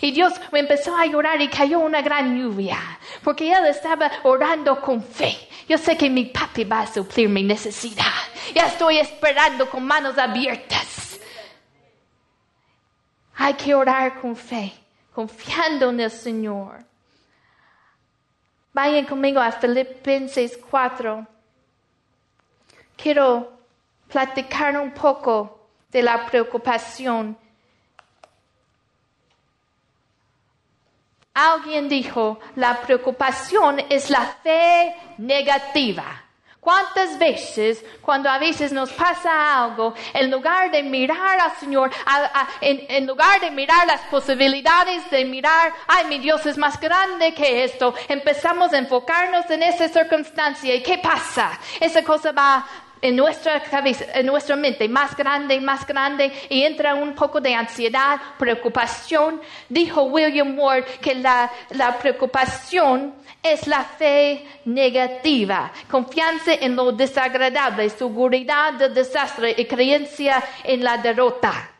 Y 0.00 0.10
Dios 0.12 0.32
empezó 0.52 0.96
a 0.96 1.06
llorar 1.06 1.40
y 1.40 1.48
cayó 1.48 1.78
una 1.78 2.02
gran 2.02 2.36
lluvia, 2.36 2.78
porque 3.22 3.52
él 3.52 3.66
estaba 3.66 4.10
orando 4.24 4.80
con 4.80 5.02
fe. 5.02 5.36
Yo 5.68 5.78
sé 5.78 5.96
que 5.96 6.10
mi 6.10 6.26
papi 6.26 6.64
va 6.64 6.82
a 6.82 6.86
suplir 6.86 7.28
mi 7.28 7.42
necesidad. 7.42 8.12
Ya 8.54 8.66
estoy 8.66 8.98
esperando 8.98 9.68
con 9.68 9.84
manos 9.84 10.18
abiertas. 10.18 11.18
Hay 13.36 13.54
que 13.54 13.74
orar 13.74 14.20
con 14.20 14.34
fe, 14.34 14.72
confiando 15.12 15.90
en 15.90 16.00
el 16.00 16.10
Señor. 16.10 16.84
Vayan 18.72 19.04
conmigo 19.06 19.40
a 19.40 19.52
Filipenses 19.52 20.58
4. 20.70 21.26
Quiero 22.96 23.52
platicar 24.08 24.78
un 24.78 24.92
poco 24.92 25.55
de 25.96 26.02
la 26.02 26.26
preocupación 26.26 27.38
Alguien 31.32 31.86
dijo, 31.86 32.38
la 32.54 32.80
preocupación 32.80 33.78
es 33.90 34.08
la 34.08 34.24
fe 34.42 34.96
negativa. 35.18 36.24
¿Cuántas 36.58 37.18
veces, 37.18 37.84
cuando 38.00 38.30
a 38.30 38.38
veces 38.38 38.72
nos 38.72 38.90
pasa 38.90 39.62
algo, 39.62 39.94
en 40.14 40.30
lugar 40.30 40.70
de 40.70 40.82
mirar 40.82 41.38
al 41.38 41.54
Señor, 41.56 41.90
en, 42.62 43.06
lugar 43.06 43.38
de 43.40 43.50
mirar 43.50 43.86
las 43.86 44.00
posibilidades, 44.10 45.10
de 45.10 45.26
mirar, 45.26 45.74
ay, 45.86 46.06
mi 46.06 46.18
Dios 46.18 46.44
es 46.46 46.56
más 46.56 46.80
grande 46.80 47.34
que 47.34 47.64
esto, 47.64 47.94
empezamos 48.08 48.72
a 48.72 48.78
enfocarnos 48.78 49.48
en 49.50 49.62
esa 49.62 49.88
circunstancia. 49.88 50.74
¿Y 50.74 50.82
qué 50.82 50.98
pasa? 50.98 51.60
Esa 51.78 52.02
cosa 52.02 52.32
va, 52.32 52.66
en 53.00 53.16
nuestra 53.16 53.62
cabeza, 53.62 54.04
en 54.14 54.26
nuestra 54.26 54.56
mente, 54.56 54.88
más 54.88 55.16
grande 55.16 55.54
y 55.54 55.60
más 55.60 55.86
grande, 55.86 56.32
y 56.48 56.62
entra 56.62 56.94
un 56.94 57.14
poco 57.14 57.40
de 57.40 57.54
ansiedad, 57.54 58.20
preocupación. 58.38 59.40
Dijo 59.68 60.02
William 60.04 60.58
Ward 60.58 60.84
que 61.00 61.14
la, 61.14 61.50
preocupación 62.00 63.14
es 63.42 63.66
la 63.66 63.84
fe 63.84 64.46
negativa, 64.64 65.72
confianza 65.90 66.54
en 66.54 66.74
lo 66.74 66.92
desagradable, 66.92 67.88
seguridad 67.90 68.74
del 68.74 68.94
desastre 68.94 69.54
y 69.56 69.64
creencia 69.66 70.42
en 70.64 70.82
la 70.82 70.98
derrota. 70.98 71.70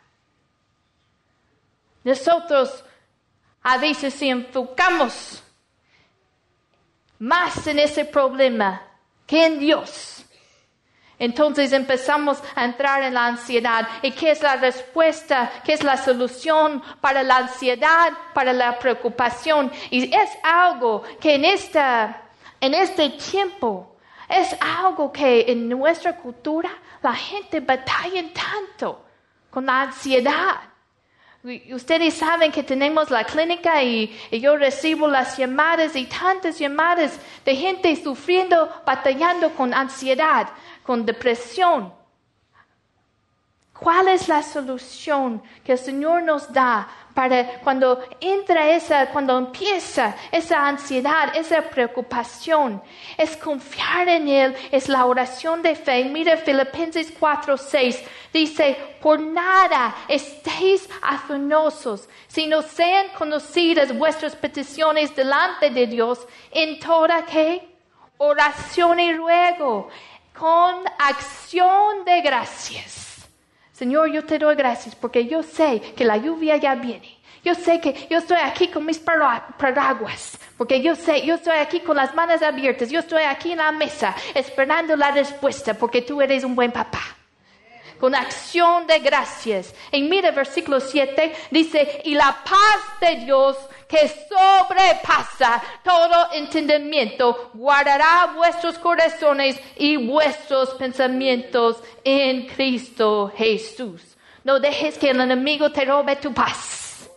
Nosotros 2.04 2.84
a 3.62 3.78
veces 3.78 4.20
enfocamos 4.22 5.42
más 7.18 7.66
en 7.66 7.78
ese 7.78 8.04
problema 8.04 8.82
que 9.26 9.46
en 9.46 9.58
Dios, 9.58 10.25
Entonces 11.18 11.72
empezamos 11.72 12.42
a 12.54 12.64
entrar 12.64 13.02
en 13.02 13.14
la 13.14 13.26
ansiedad. 13.26 13.88
¿Y 14.02 14.12
qué 14.12 14.32
es 14.32 14.42
la 14.42 14.56
respuesta? 14.56 15.50
¿Qué 15.64 15.72
es 15.72 15.82
la 15.82 15.96
solución 15.96 16.82
para 17.00 17.22
la 17.22 17.38
ansiedad, 17.38 18.12
para 18.34 18.52
la 18.52 18.78
preocupación? 18.78 19.72
Y 19.90 20.14
es 20.14 20.30
algo 20.42 21.02
que 21.20 21.34
en, 21.36 21.44
en 21.44 22.74
este 22.74 23.10
tiempo, 23.10 23.96
es 24.28 24.54
algo 24.60 25.10
que 25.10 25.50
en 25.50 25.68
nuestra 25.68 26.16
cultura 26.16 26.70
la 27.02 27.14
gente 27.14 27.60
batalla 27.60 28.22
tanto 28.34 29.04
con 29.50 29.64
la 29.64 29.82
ansiedad. 29.82 30.75
Ustedes 31.72 32.14
saben 32.14 32.50
que 32.50 32.64
tenemos 32.64 33.08
la 33.08 33.22
clínica 33.22 33.80
y, 33.80 34.10
yo 34.32 34.56
recibo 34.56 35.06
las 35.06 35.36
llamadas 35.36 35.94
y 35.94 36.06
tantas 36.06 36.58
llamadas 36.58 37.20
de 37.44 37.54
gente 37.54 37.94
sufriendo, 37.94 38.68
batallando 38.84 39.50
con 39.54 39.72
ansiedad, 39.72 40.48
con 40.82 41.06
depresión. 41.06 41.94
¿Cuál 43.72 44.08
es 44.08 44.26
la 44.26 44.42
solución 44.42 45.40
que 45.62 45.72
el 45.72 45.78
Señor 45.78 46.24
nos 46.24 46.52
da 46.52 46.88
para 47.16 47.60
cuando 47.60 47.98
entra 48.20 48.68
esa, 48.68 49.06
cuando 49.08 49.38
empieza 49.38 50.14
esa 50.30 50.68
ansiedad, 50.68 51.34
esa 51.34 51.62
preocupación, 51.62 52.82
es 53.16 53.38
confiar 53.38 54.06
en 54.06 54.28
Él, 54.28 54.54
es 54.70 54.86
la 54.90 55.06
oración 55.06 55.62
de 55.62 55.74
fe. 55.74 56.04
Mira 56.04 56.36
Filipenses 56.36 57.10
4, 57.18 57.56
6, 57.56 58.02
dice, 58.34 58.76
por 59.00 59.18
nada 59.18 59.96
estéis 60.08 60.86
afanosos, 61.00 62.06
sino 62.28 62.60
sean 62.60 63.06
conocidas 63.16 63.96
vuestras 63.96 64.36
peticiones 64.36 65.16
delante 65.16 65.70
de 65.70 65.86
Dios 65.86 66.18
en 66.50 66.78
toda 66.78 67.24
que 67.24 67.66
oración 68.18 69.00
y 69.00 69.14
ruego, 69.14 69.88
con 70.38 70.84
acción 70.98 72.04
de 72.04 72.20
gracias 72.20 73.05
Señor, 73.76 74.10
yo 74.10 74.24
te 74.24 74.38
doy 74.38 74.54
gracias 74.54 74.94
porque 74.94 75.26
yo 75.26 75.42
sé 75.42 75.82
que 75.94 76.06
la 76.06 76.16
lluvia 76.16 76.56
ya 76.56 76.74
viene. 76.74 77.18
Yo 77.44 77.54
sé 77.54 77.78
que 77.78 78.06
yo 78.08 78.16
estoy 78.16 78.38
aquí 78.42 78.68
con 78.68 78.86
mis 78.86 78.98
paraguas, 78.98 80.38
porque 80.56 80.80
yo 80.80 80.94
sé, 80.96 81.26
yo 81.26 81.34
estoy 81.34 81.58
aquí 81.58 81.80
con 81.80 81.94
las 81.94 82.14
manos 82.14 82.40
abiertas, 82.40 82.90
yo 82.90 83.00
estoy 83.00 83.24
aquí 83.24 83.52
en 83.52 83.58
la 83.58 83.72
mesa 83.72 84.16
esperando 84.34 84.96
la 84.96 85.10
respuesta, 85.10 85.74
porque 85.74 86.00
tú 86.00 86.22
eres 86.22 86.42
un 86.42 86.54
buen 86.54 86.72
papá. 86.72 87.15
Con 87.98 88.14
acción 88.14 88.86
de 88.86 88.98
gracias. 88.98 89.74
En 89.90 90.08
mira 90.08 90.30
versículo 90.30 90.80
7 90.80 91.32
dice, 91.50 92.02
y 92.04 92.14
la 92.14 92.36
paz 92.44 93.00
de 93.00 93.24
Dios 93.24 93.56
que 93.88 94.08
sobrepasa 94.08 95.62
todo 95.82 96.32
entendimiento, 96.32 97.50
guardará 97.54 98.32
vuestros 98.34 98.78
corazones 98.78 99.58
y 99.76 99.96
vuestros 99.96 100.70
pensamientos 100.70 101.78
en 102.04 102.46
Cristo 102.48 103.32
Jesús. 103.36 104.02
No 104.44 104.60
dejes 104.60 104.98
que 104.98 105.10
el 105.10 105.20
enemigo 105.20 105.70
te 105.70 105.84
robe 105.84 106.16
tu 106.16 106.32
paz. 106.34 107.08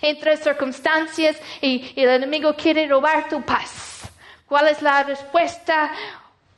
Entre 0.00 0.36
circunstancias 0.36 1.36
y, 1.60 1.92
y 1.96 2.02
el 2.02 2.10
enemigo 2.10 2.54
quiere 2.54 2.86
robar 2.86 3.28
tu 3.28 3.42
paz. 3.42 4.10
¿Cuál 4.46 4.68
es 4.68 4.80
la 4.80 5.02
respuesta? 5.02 5.92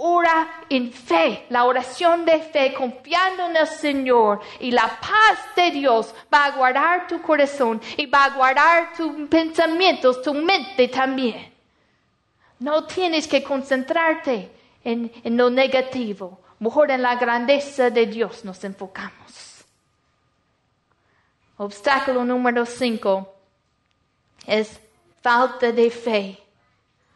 Ora 0.03 0.65
en 0.71 0.93
fe, 0.93 1.47
la 1.51 1.65
oración 1.65 2.25
de 2.25 2.41
fe, 2.41 2.73
confiando 2.73 3.47
en 3.47 3.57
el 3.57 3.67
Señor. 3.67 4.41
Y 4.59 4.71
la 4.71 4.89
paz 4.89 5.39
de 5.55 5.71
Dios 5.71 6.15
va 6.33 6.47
a 6.47 6.51
guardar 6.53 7.07
tu 7.07 7.21
corazón 7.21 7.81
y 7.97 8.07
va 8.07 8.25
a 8.25 8.31
guardar 8.31 8.93
tus 8.97 9.29
pensamientos, 9.29 10.23
tu 10.23 10.33
mente 10.33 10.89
también. 10.89 11.53
No 12.59 12.85
tienes 12.85 13.29
que 13.29 13.43
concentrarte 13.43 14.51
en, 14.85 15.13
lo 15.25 15.51
negativo. 15.51 16.41
Mejor 16.59 16.91
en 16.91 17.03
la 17.03 17.17
grandeza 17.17 17.91
de 17.91 18.07
Dios 18.07 18.45
nos 18.45 18.63
enfocamos. 18.65 19.65
Obstáculo 21.59 22.25
número 22.25 22.65
cinco 22.65 23.35
es 24.47 24.81
falta 25.23 25.73
de 25.73 25.91
fe. 25.91 26.39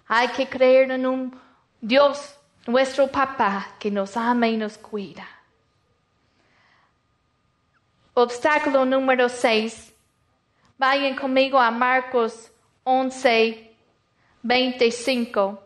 Hay 0.07 0.29
que 0.29 0.47
creer 0.47 0.91
en 0.91 1.07
un 1.07 1.41
Dios 1.81 2.37
nuestro 2.67 3.07
papá 3.09 3.75
que 3.79 3.91
nos 3.91 4.17
ama 4.17 4.49
y 4.49 4.57
nos 4.57 4.79
cuida. 4.79 5.27
Obstáculo 8.15 8.85
número 8.85 9.29
6. 9.29 9.93
Vayan 10.79 11.17
conmigo 11.17 11.59
a 11.59 11.71
Marcos 11.71 12.51
11, 12.85 13.73
25. 14.43 15.63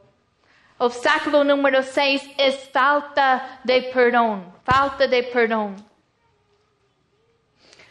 Obstáculo 0.78 1.44
número 1.44 1.82
6 1.82 2.22
es 2.36 2.68
falta 2.70 3.60
de 3.64 3.82
perdón. 3.92 4.52
Falta 4.64 5.06
de 5.06 5.22
perdón. 5.24 5.76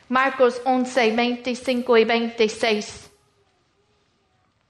Marcos 0.10 0.62
11, 0.64 1.12
25 1.16 1.98
y 1.98 2.06
26 2.06 3.07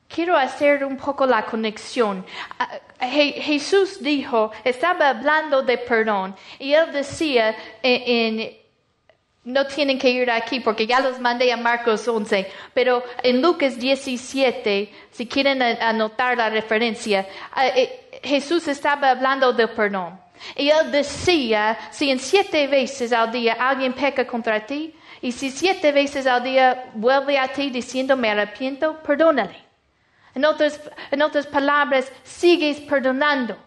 quiero 0.08 0.36
hacer 0.38 0.84
un 0.84 0.98
poco 0.98 1.26
la 1.26 1.46
conexión. 1.46 2.26
Ah, 2.60 2.70
Jesús 3.00 4.02
dijo, 4.02 4.52
estaba 4.64 5.10
hablando 5.10 5.62
de 5.62 5.78
perdón 5.78 6.36
y 6.58 6.74
él 6.74 6.92
decía 6.92 7.56
en, 7.84 8.58
no 9.44 9.66
tienen 9.68 10.00
que 10.00 10.10
ir 10.10 10.30
aquí 10.32 10.60
porque 10.60 10.88
ya 10.88 11.00
los 11.00 11.20
mandé 11.20 11.52
a 11.52 11.58
Marcos 11.58 12.08
11, 12.08 12.50
pero 12.74 13.04
en 13.24 13.42
Lucas 13.42 13.78
17, 13.78 14.92
si 15.12 15.28
quieren 15.28 15.62
anotar 15.62 16.38
la 16.38 16.50
referencia, 16.50 17.28
ah, 17.54 17.68
eh, 17.68 18.10
Jesús 18.24 18.68
estaba 18.68 19.12
hablando 19.12 19.54
de 19.54 19.68
perdón. 19.68 20.20
Y 20.56 20.70
él 20.70 20.92
decía, 20.92 21.78
si 21.92 22.12
en 22.12 22.20
siete 22.20 22.68
veces 22.68 23.12
al 23.12 23.32
día 23.32 23.58
alguien 23.60 23.94
peca 23.94 24.26
contra 24.28 24.66
ti, 24.66 24.94
y 25.22 25.32
si 25.32 25.50
siete 25.50 25.92
veces 25.92 26.28
al 26.28 26.44
día 26.44 26.92
vuelve 26.94 27.40
a 27.40 27.48
ti 27.48 27.70
diciendo 27.70 28.16
me 28.16 28.30
arrepiento, 28.30 29.02
perdónale. 29.02 29.67
En 30.38 30.46
otras, 31.24 31.48
palabras, 31.48 32.12
sigues 32.24 32.80
perdonando. 32.82 33.58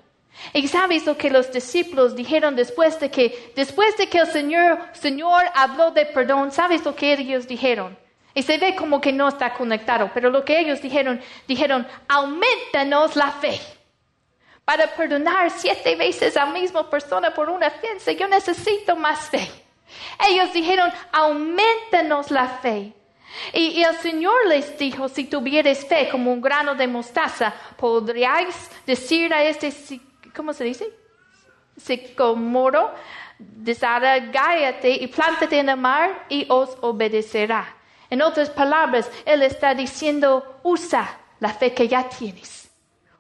Y 0.53 0.69
sabes 0.69 1.05
lo 1.05 1.17
que 1.19 1.29
los 1.29 1.51
discípulos 1.51 2.15
dijeron 2.15 2.55
después 2.55 3.01
de 3.01 3.11
que, 3.11 3.53
después 3.57 3.97
de 3.97 4.09
que 4.09 4.19
el 4.19 4.29
Señor, 4.29 4.79
Señor 4.93 5.43
habló 5.53 5.91
de 5.91 6.07
perdón, 6.07 6.53
¿sabes 6.53 6.85
lo 6.85 6.95
que 6.95 7.13
ellos 7.13 7.49
dijeron? 7.49 7.99
Y 8.35 8.43
se 8.45 8.57
ve 8.59 8.77
como 8.77 9.01
que 9.01 9.13
no 9.13 9.27
está 9.27 9.53
conectado, 9.53 10.13
pero 10.15 10.31
lo 10.31 10.45
que 10.45 10.61
ellos 10.61 10.81
dijeron, 10.81 11.21
dijeron, 11.49 11.85
aumentanos 12.07 13.17
la 13.17 13.33
fe. 13.33 13.61
Para 14.65 14.87
perdonar 14.95 15.51
siete 15.51 15.97
veces 15.97 16.37
a 16.37 16.45
la 16.47 16.53
misma 16.53 16.89
persona 16.89 17.35
por 17.35 17.51
una 17.51 17.67
ofensa, 17.67 18.13
yo 18.13 18.29
necesito 18.29 18.95
más 18.95 19.29
fe. 19.29 19.51
Ellos 20.29 20.53
dijeron, 20.53 20.93
aumentanos 21.11 22.31
la 22.31 22.47
fe. 22.47 22.93
Y, 23.53 23.83
el 23.83 23.97
Señor 23.97 24.47
les 24.49 24.77
dijo, 24.79 25.09
si 25.09 25.25
tuvieres 25.25 25.87
fe 25.87 26.09
como 26.09 26.33
un 26.33 26.41
grano 26.41 26.75
de 26.75 26.87
mostaza, 26.87 27.53
podríais 27.77 28.71
decir 28.87 29.33
a 29.33 29.45
este, 29.45 29.73
¿cómo 30.35 30.53
se 30.53 30.65
dice? 30.65 30.89
Sicomoro, 31.77 32.93
desargáyate 33.39 34.91
y 34.91 35.07
plántate 35.07 35.59
en 35.59 35.69
el 35.69 35.77
mar 35.77 36.27
y 36.29 36.47
os 36.49 36.77
obedecerá. 36.81 37.77
En 38.09 38.23
otras 38.23 38.51
palabras, 38.51 39.11
Él 39.25 39.43
está 39.43 39.75
diciendo, 39.75 40.61
usa 40.63 41.19
la 41.39 41.51
fe 41.51 41.73
que 41.73 41.89
ya 41.89 42.09
tienes. 42.09 42.69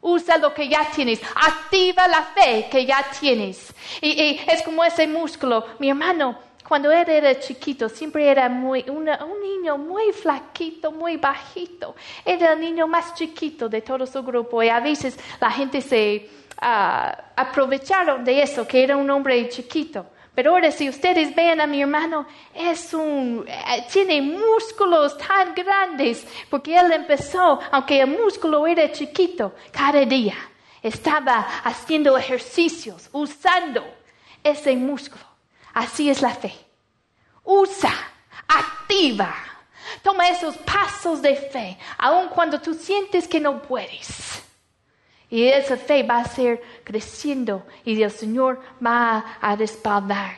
Usa 0.02 0.38
lo 0.38 0.52
que 0.52 0.68
ya 0.68 0.90
tienes. 0.90 1.20
Activa 1.34 2.08
la 2.08 2.22
fe 2.22 2.68
que 2.70 2.86
ya 2.86 3.04
tienes. 3.18 3.72
y 4.00 4.40
es 4.46 4.62
como 4.62 4.82
ese 4.82 5.06
músculo. 5.06 5.66
Mi 5.78 5.90
hermano, 5.90 6.38
cuando 6.70 6.92
él 6.92 7.08
era 7.08 7.36
chiquito, 7.36 7.88
siempre 7.88 8.28
era 8.30 8.46
un 8.46 9.40
niño 9.42 9.76
muy 9.76 10.12
flaquito, 10.12 10.92
muy 10.92 11.16
bajito. 11.16 11.96
Era 12.24 12.52
el 12.52 12.60
niño 12.60 12.86
más 12.86 13.12
chiquito 13.12 13.68
de 13.68 13.82
todo 13.82 14.06
su 14.06 14.22
grupo 14.22 14.62
y 14.62 14.68
a 14.68 14.78
veces 14.78 15.18
la 15.40 15.50
gente 15.50 15.80
se 15.80 16.30
ah, 16.60 17.32
aprovecharon 17.34 18.24
de 18.24 18.42
eso, 18.42 18.68
que 18.68 18.84
era 18.84 18.96
un 18.96 19.10
hombre 19.10 19.48
chiquito. 19.48 20.06
Pero 20.32 20.52
ahora 20.52 20.70
si 20.70 20.88
ustedes 20.88 21.34
ven 21.34 21.60
a 21.60 21.66
mi 21.66 21.82
hermano, 21.82 22.24
es 22.54 22.94
un, 22.94 23.44
eh, 23.48 23.84
tiene 23.92 24.22
músculos 24.22 25.18
tan 25.18 25.52
grandes, 25.56 26.24
porque 26.48 26.78
él 26.78 26.92
empezó, 26.92 27.58
aunque 27.72 28.00
el 28.00 28.06
músculo 28.16 28.64
era 28.64 28.92
chiquito, 28.92 29.56
cada 29.72 30.04
día 30.04 30.36
estaba 30.80 31.48
haciendo 31.64 32.16
ejercicios, 32.16 33.08
usando 33.10 33.82
ese 34.44 34.76
músculo. 34.76 35.29
Así 35.80 36.10
es 36.10 36.20
la 36.20 36.34
fe. 36.34 36.52
Usa, 37.42 37.94
activa. 38.46 39.34
Toma 40.02 40.28
esos 40.28 40.54
pasos 40.58 41.22
de 41.22 41.34
fe, 41.34 41.78
aun 41.96 42.28
cuando 42.28 42.60
tú 42.60 42.74
sientes 42.74 43.26
que 43.26 43.40
no 43.40 43.62
puedes. 43.62 44.42
Y 45.30 45.44
esa 45.44 45.78
fe 45.78 46.02
va 46.02 46.18
a 46.18 46.26
ser 46.26 46.62
creciendo 46.84 47.66
y 47.82 48.02
el 48.02 48.10
Señor 48.10 48.60
va 48.84 49.38
a 49.40 49.56
respaldar. 49.56 50.36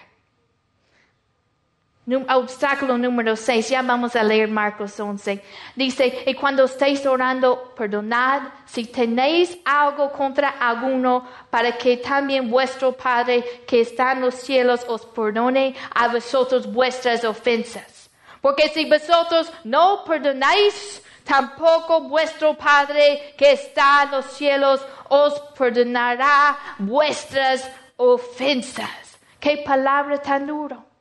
Obstáculo 2.04 2.98
número 2.98 3.36
6, 3.36 3.68
ya 3.68 3.80
vamos 3.80 4.16
a 4.16 4.24
leer 4.24 4.48
Marcos 4.48 4.98
11. 4.98 5.40
Dice, 5.76 6.24
y 6.26 6.34
cuando 6.34 6.64
estéis 6.64 7.06
orando, 7.06 7.72
perdonad 7.76 8.42
si 8.66 8.86
tenéis 8.86 9.56
algo 9.64 10.10
contra 10.10 10.48
alguno, 10.48 11.24
para 11.48 11.78
que 11.78 11.98
también 11.98 12.50
vuestro 12.50 12.90
Padre 12.90 13.44
que 13.68 13.82
está 13.82 14.12
en 14.12 14.22
los 14.22 14.34
cielos 14.34 14.84
os 14.88 15.06
perdone 15.06 15.76
a 15.94 16.08
vosotros 16.08 16.66
vuestras 16.72 17.22
ofensas. 17.24 18.10
Porque 18.40 18.68
si 18.70 18.84
vosotros 18.90 19.52
no 19.62 20.02
perdonáis, 20.04 21.00
tampoco 21.22 22.00
vuestro 22.08 22.54
Padre 22.54 23.32
que 23.38 23.52
está 23.52 24.02
en 24.02 24.10
los 24.10 24.26
cielos 24.26 24.84
os 25.08 25.38
perdonará 25.56 26.58
vuestras 26.78 27.70
ofensas. 27.96 29.20
Qué 29.38 29.58
palabra 29.58 30.18
tan 30.18 30.48
duro. 30.48 30.91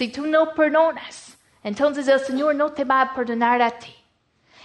Si 0.00 0.08
tú 0.08 0.26
no 0.26 0.54
perdonas, 0.54 1.36
entonces 1.62 2.08
el 2.08 2.20
Señor 2.20 2.54
no 2.54 2.72
te 2.72 2.84
va 2.84 3.02
a 3.02 3.14
perdonar 3.14 3.60
a 3.60 3.70
ti. 3.70 3.94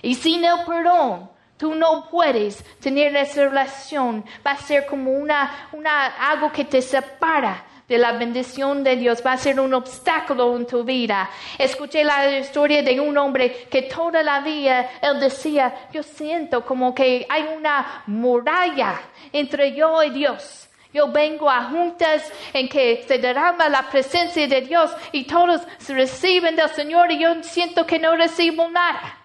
Y 0.02 0.16
sin 0.16 0.46
el 0.46 0.64
perdón, 0.66 1.30
tú 1.58 1.76
no 1.76 2.08
puedes 2.10 2.64
tener 2.80 3.14
esa 3.18 3.50
relación. 3.50 4.24
Va 4.48 4.52
a 4.52 4.58
ser 4.58 4.86
como 4.86 5.12
una, 5.12 5.68
una, 5.74 6.06
algo 6.32 6.54
que 6.54 6.64
te 6.64 6.82
separa 6.82 7.66
de 7.86 7.98
la 7.98 8.14
bendición 8.14 8.82
de 8.82 8.96
Dios. 8.96 9.22
Va 9.26 9.34
a 9.34 9.38
ser 9.38 9.60
un 9.60 9.74
obstáculo 9.74 10.56
en 10.56 10.66
tu 10.66 10.86
vida. 10.86 11.30
Escuché 11.58 12.06
la 12.06 12.40
historia 12.40 12.82
de 12.82 12.98
un 12.98 13.18
hombre 13.18 13.68
que 13.70 13.82
toda 13.82 14.24
la 14.24 14.40
vida 14.40 14.90
él 15.02 15.20
decía, 15.20 15.90
yo 15.92 16.02
siento 16.02 16.64
como 16.64 16.96
que 16.96 17.28
hay 17.28 17.50
una 17.58 18.04
muralla 18.08 19.02
entre 19.34 19.76
yo 19.76 20.02
y 20.02 20.12
Dios. 20.12 20.70
Yo 20.96 21.10
vengo 21.10 21.50
a 21.50 21.66
juntas 21.66 22.24
en 22.54 22.70
que 22.70 23.04
se 23.06 23.18
derrama 23.18 23.68
la 23.68 23.90
presencia 23.90 24.48
de 24.48 24.62
Dios 24.62 24.90
y 25.12 25.26
todos 25.26 25.62
reciben 25.90 26.56
del 26.56 26.70
Señor 26.70 27.12
y 27.12 27.20
yo 27.20 27.44
siento 27.44 27.86
que 27.86 28.00
no 28.00 28.16
recibo 28.16 28.70
nada. 28.70 29.18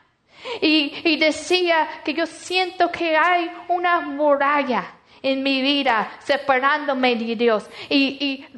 Y, 0.60 0.92
y 1.04 1.16
decía 1.16 1.86
que 2.04 2.12
yo 2.12 2.26
siento 2.26 2.90
que 2.90 3.16
hay 3.16 3.48
una 3.68 4.00
muralla 4.00 4.94
en 5.22 5.44
mi 5.44 5.62
vida 5.62 6.10
separándome 6.24 7.14
de 7.14 7.36
Dios. 7.36 7.70
Y, 7.88 8.18
y 8.18 8.48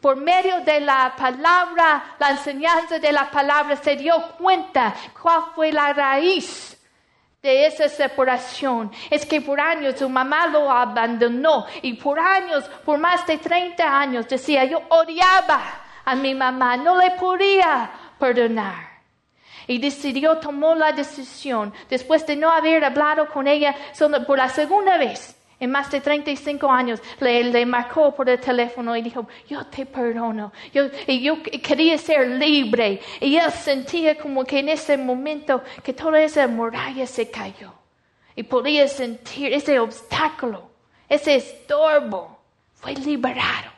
por 0.00 0.16
medio 0.16 0.58
de 0.62 0.80
la 0.80 1.14
palabra, 1.16 2.16
la 2.18 2.30
enseñanza 2.30 2.98
de 2.98 3.12
la 3.12 3.30
palabra, 3.30 3.76
se 3.76 3.94
dio 3.94 4.20
cuenta 4.38 4.92
cuál 5.22 5.52
fue 5.54 5.70
la 5.70 5.92
raíz 5.92 6.75
de 7.46 7.66
esa 7.66 7.88
separación 7.88 8.90
es 9.08 9.24
que 9.24 9.40
por 9.40 9.60
años 9.60 9.98
su 9.98 10.08
mamá 10.08 10.48
lo 10.48 10.70
abandonó 10.70 11.64
y 11.80 11.94
por 11.94 12.18
años, 12.18 12.64
por 12.84 12.98
más 12.98 13.24
de 13.26 13.38
30 13.38 13.84
años, 13.84 14.28
decía, 14.28 14.64
yo 14.64 14.82
odiaba 14.88 15.62
a 16.04 16.14
mi 16.16 16.34
mamá, 16.34 16.76
no 16.76 16.98
le 16.98 17.12
podía 17.12 17.90
perdonar. 18.18 18.96
Y 19.68 19.78
decidió, 19.78 20.38
tomó 20.38 20.74
la 20.74 20.92
decisión, 20.92 21.72
después 21.88 22.26
de 22.26 22.36
no 22.36 22.50
haber 22.50 22.84
hablado 22.84 23.28
con 23.28 23.46
ella 23.46 23.74
solo 23.92 24.24
por 24.26 24.38
la 24.38 24.48
segunda 24.48 24.96
vez, 24.96 25.35
en 25.58 25.70
más 25.70 25.90
de 25.90 26.00
35 26.00 26.70
años, 26.70 27.00
le, 27.20 27.64
marcó 27.64 28.14
por 28.14 28.28
el 28.28 28.38
teléfono 28.38 28.94
y 28.94 29.00
dijo, 29.00 29.26
yo 29.48 29.64
te 29.66 29.86
perdono. 29.86 30.52
Yo, 30.72 30.90
yo 31.06 31.42
quería 31.42 31.96
ser 31.96 32.28
libre. 32.28 33.00
Y 33.20 33.36
él 33.36 33.50
sentía 33.52 34.18
como 34.18 34.44
que 34.44 34.58
en 34.58 34.68
ese 34.68 34.98
momento 34.98 35.62
que 35.82 35.94
toda 35.94 36.20
esa 36.22 36.46
muralla 36.46 37.06
se 37.06 37.30
cayó. 37.30 37.72
Y 38.34 38.42
podía 38.42 38.86
sentir 38.86 39.52
ese 39.54 39.78
obstáculo, 39.78 40.70
ese 41.08 41.36
estorbo, 41.36 42.38
fue 42.74 42.92
liberado. 42.92 43.72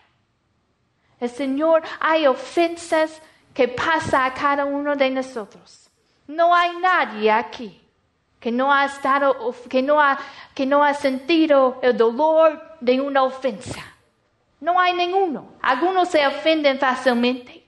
El 1.20 1.30
Señor, 1.30 1.82
hay 2.00 2.26
ofensas 2.26 3.22
que 3.54 3.68
pasa 3.68 4.24
a 4.24 4.34
cada 4.34 4.64
uno 4.64 4.96
de 4.96 5.10
nosotros. 5.10 5.88
No 6.26 6.52
hay 6.52 6.76
nadie 6.78 7.30
aquí 7.30 7.87
que 8.40 8.52
no 8.52 8.72
ha 8.72 8.84
estado, 8.84 9.54
que 9.68 9.82
no 9.82 10.00
ha, 10.00 10.18
que 10.54 10.66
no 10.66 10.84
ha 10.84 10.94
sentido 10.94 11.78
el 11.82 11.96
dolor 11.96 12.76
de 12.80 13.00
una 13.00 13.22
ofensa. 13.22 13.82
No 14.60 14.78
hay 14.80 14.94
ninguno. 14.94 15.52
Algunos 15.62 16.08
se 16.08 16.26
ofenden 16.26 16.78
fácilmente, 16.78 17.64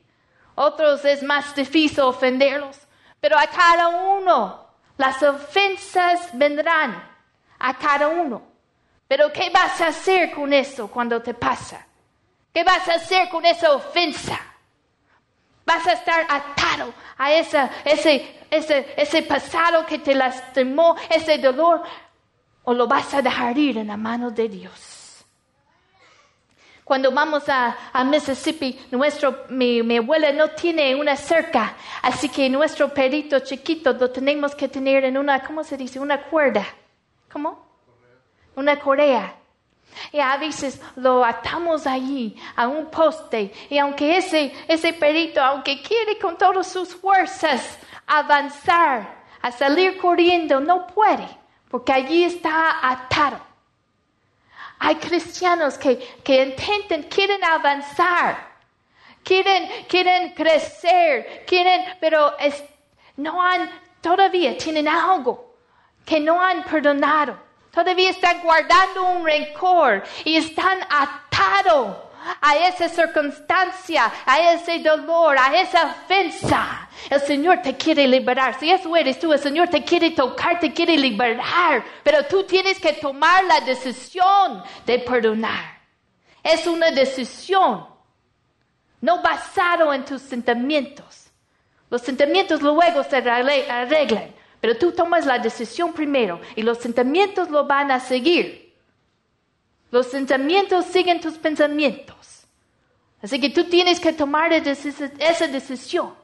otros 0.55 1.05
es 1.05 1.23
más 1.23 1.55
difícil 1.55 2.01
ofenderlos, 2.01 2.79
pero 3.21 3.39
a 3.39 3.47
cada 3.47 3.89
uno 3.89 4.67
las 4.97 5.23
ofensas 5.23 6.31
vendrán 6.35 7.03
a 7.59 7.75
cada 7.79 8.09
uno. 8.09 8.43
Pero 9.07 9.33
¿qué 9.33 9.51
vas 9.51 9.81
a 9.81 9.89
hacer 9.89 10.31
con 10.33 10.53
eso 10.53 10.89
cuando 10.89 11.21
te 11.21 11.35
pasa? 11.35 11.87
¿Qué 12.53 12.65
vas 12.65 12.89
a 12.89 12.95
hacer 12.95 13.29
con 13.29 13.45
esa 13.45 13.73
ofensa? 13.73 14.39
Vas 15.71 15.87
a 15.87 15.93
estar 15.93 16.27
atado 16.29 16.93
a 17.17 17.33
ese, 17.33 17.71
ese, 17.85 18.95
ese 18.97 19.23
pasado 19.23 19.87
que 19.87 20.01
te 20.01 20.17
lastimó, 20.17 20.97
ese 21.09 21.39
dolor, 21.39 21.85
o 22.65 22.75
lo 22.75 22.89
vas 22.89 23.15
a 23.15 23.23
dejar 23.23 23.57
ir 23.57 23.79
en 23.79 23.87
la 23.87 23.97
mano 23.97 24.33
de 24.33 24.49
Dios. 24.49 25.25
Cuando 26.83 27.13
vamos 27.13 27.49
a, 27.49 27.77
a 27.93 28.03
Mississippi, 28.03 28.81
nuestro, 28.91 29.45
mi, 29.51 29.81
mi, 29.85 29.99
abuela 29.99 30.33
no 30.33 30.51
tiene 30.51 30.93
una 30.97 31.15
cerca, 31.15 31.77
así 32.03 32.29
que 32.29 32.51
nuestro 32.51 32.93
perrito 32.93 33.39
chiquito 33.39 33.93
lo 33.93 34.11
tenemos 34.11 34.57
que 34.57 34.67
tener 34.67 35.05
en 35.05 35.17
una, 35.17 35.41
¿cómo 35.45 35.63
se 35.63 35.77
dice? 35.77 36.01
Una 36.01 36.21
cuerda. 36.25 36.67
¿Cómo? 37.31 37.65
Una 38.57 38.77
correa. 38.81 39.40
Y 40.13 40.21
a 40.21 40.37
veces 40.37 40.81
lo 40.97 41.25
atamos 41.25 41.87
allí 41.87 42.37
a 42.57 42.69
un 42.69 42.91
poste. 42.91 43.53
Y 43.69 43.79
aunque 43.79 44.17
ese, 44.17 44.53
ese 44.69 44.93
perito, 44.93 45.43
aunque 45.43 45.83
quiere 45.83 46.19
con 46.19 46.37
todas 46.37 46.71
sus 46.71 46.95
fuerzas 46.95 47.79
avanzar, 48.07 49.21
a 49.43 49.51
salir 49.53 49.97
corriendo, 49.99 50.61
no 50.61 50.87
puede, 50.87 51.27
porque 51.71 51.93
allí 51.93 52.25
está 52.25 52.79
atado. 52.83 53.39
Hay 54.79 54.97
cristianos 54.97 55.77
que, 55.77 55.99
que 56.25 56.43
intentan, 56.43 57.03
quieren 57.05 57.43
avanzar, 57.45 58.51
quieren, 59.23 59.69
quieren 59.89 60.35
crecer, 60.35 61.45
quieren, 61.47 61.83
pero 62.01 62.37
es, 62.39 62.63
no 63.17 63.43
han, 63.43 63.71
todavía 64.01 64.57
tienen 64.57 64.89
algo 64.89 65.55
que 66.05 66.19
no 66.19 66.41
han 66.41 66.65
perdonado. 66.65 67.39
Todavía 67.71 68.11
están 68.11 68.41
guardando 68.41 69.11
un 69.11 69.25
rencor 69.25 70.03
y 70.25 70.37
están 70.37 70.81
atados 70.89 71.97
a 72.41 72.57
esa 72.57 72.89
circunstancia, 72.89 74.13
a 74.27 74.53
ese 74.53 74.81
dolor, 74.81 75.37
a 75.39 75.61
esa 75.61 75.87
ofensa. 75.87 76.89
El 77.09 77.21
Señor 77.21 77.63
te 77.63 77.77
quiere 77.77 78.07
liberar. 78.07 78.59
Si 78.59 78.71
eso 78.71 78.95
eres 78.97 79.19
tú, 79.19 79.33
el 79.33 79.39
Señor 79.39 79.69
te 79.69 79.83
quiere 79.85 80.11
tocar, 80.11 80.59
te 80.59 80.73
quiere 80.73 80.97
liberar. 80.97 81.85
Pero 82.03 82.25
tú 82.27 82.45
tienes 82.45 82.79
que 82.79 82.95
tomar 82.95 83.45
la 83.45 83.61
decisión 83.61 84.63
de 84.85 84.99
perdonar. 84.99 85.79
Es 86.43 86.67
una 86.67 86.91
decisión, 86.91 87.87
no 89.01 89.23
basado 89.23 89.93
en 89.93 90.05
tus 90.05 90.23
sentimientos. 90.23 91.31
Los 91.89 92.03
sentimientos 92.03 92.63
luego 92.63 93.03
se 93.05 93.17
arreglan. 93.17 94.40
Pero 94.61 94.77
tú 94.77 94.93
tomas 94.93 95.27
la 95.27 95.39
decisión 95.39 95.93
primero 95.93 96.41
y 96.55 96.63
los 96.63 96.79
sentimientos 96.79 97.51
lo 97.51 97.67
van 97.67 97.91
a 97.91 98.01
seguir. 98.01 98.75
Los 99.91 100.07
sentimientos 100.07 100.85
siguen 100.87 101.21
tus 101.21 101.39
pensamientos. 101.39 102.45
Así 103.23 103.41
que 103.41 103.51
tú 103.51 103.65
tienes 103.65 104.01
que 104.01 104.13
tomar 104.13 104.53
esa 104.53 105.47
decisión. 105.49 106.15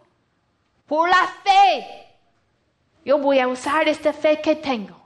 Por 0.87 1.09
la 1.09 1.27
fe. 1.45 2.07
Yo 3.05 3.19
voy 3.19 3.39
a 3.39 3.49
usar 3.49 3.89
esta 3.89 4.13
fe 4.13 4.41
que 4.41 4.57
tengo 4.57 4.97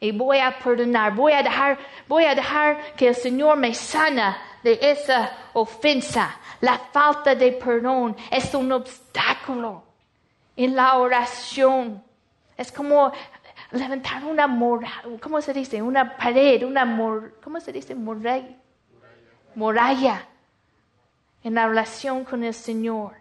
y 0.00 0.12
voy 0.12 0.38
a 0.38 0.58
perdonar. 0.58 1.14
Voy 1.14 1.32
a 1.32 1.42
dejar, 1.42 1.78
voy 2.06 2.24
a 2.24 2.34
dejar 2.34 2.94
que 2.94 3.08
el 3.08 3.14
Señor 3.14 3.56
me 3.56 3.74
sana 3.74 4.38
de 4.62 4.78
esa 4.80 5.32
ofensa. 5.52 6.38
La 6.60 6.78
falta 6.78 7.34
de 7.34 7.52
perdón 7.52 8.16
es 8.30 8.54
un 8.54 8.72
obstáculo 8.72 9.82
en 10.56 10.74
la 10.74 10.98
oración. 10.98 12.05
Es 12.56 12.72
como 12.72 13.12
levantar 13.72 14.24
una 14.24 14.46
muralla, 14.46 15.02
¿cómo 15.20 15.40
se 15.40 15.52
dice? 15.52 15.82
Una 15.82 16.16
pared, 16.16 16.62
una 16.64 16.84
mur, 16.84 17.38
¿cómo 17.42 17.60
se 17.60 17.72
dice? 17.72 17.94
Muralla. 17.94 18.56
Muralla. 19.54 20.26
En 21.42 21.54
la 21.54 21.68
relación 21.68 22.24
con 22.24 22.42
el 22.44 22.54
Señor. 22.54 23.14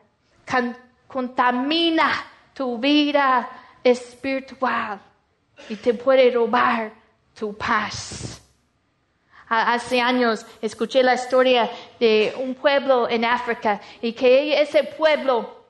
Contamina 1.08 2.12
tu 2.54 2.78
vida 2.78 3.48
espiritual 3.84 5.00
y 5.70 5.76
te 5.76 5.94
puede 5.94 6.32
robar 6.32 6.92
tu 7.38 7.56
paz. 7.56 8.42
Hace 9.48 10.02
años 10.02 10.46
escuché 10.62 11.04
la 11.04 11.14
historia 11.14 11.70
de 12.00 12.34
un 12.42 12.56
pueblo 12.56 13.08
en 13.08 13.26
África 13.26 13.80
y 14.02 14.14
que 14.14 14.60
ese 14.60 14.84
pueblo 14.84 15.65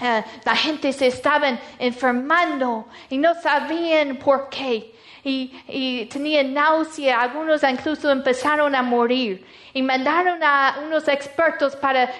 Uh, 0.00 0.22
la 0.44 0.54
gente 0.54 0.92
se 0.92 1.08
estaban 1.08 1.58
enfermando 1.78 2.86
y 3.10 3.18
no 3.18 3.34
sabían 3.34 4.16
por 4.16 4.48
qué. 4.48 4.94
Y, 5.24 6.06
tenían 6.06 6.54
náusea, 6.54 7.20
algunos 7.20 7.62
incluso 7.62 8.10
empezaron 8.10 8.74
a 8.74 8.82
morir. 8.82 9.44
Y 9.74 9.82
mandaron 9.82 10.42
a 10.42 10.78
unos 10.86 11.06
expertos 11.08 11.76
para 11.76 12.04
eh, 12.04 12.10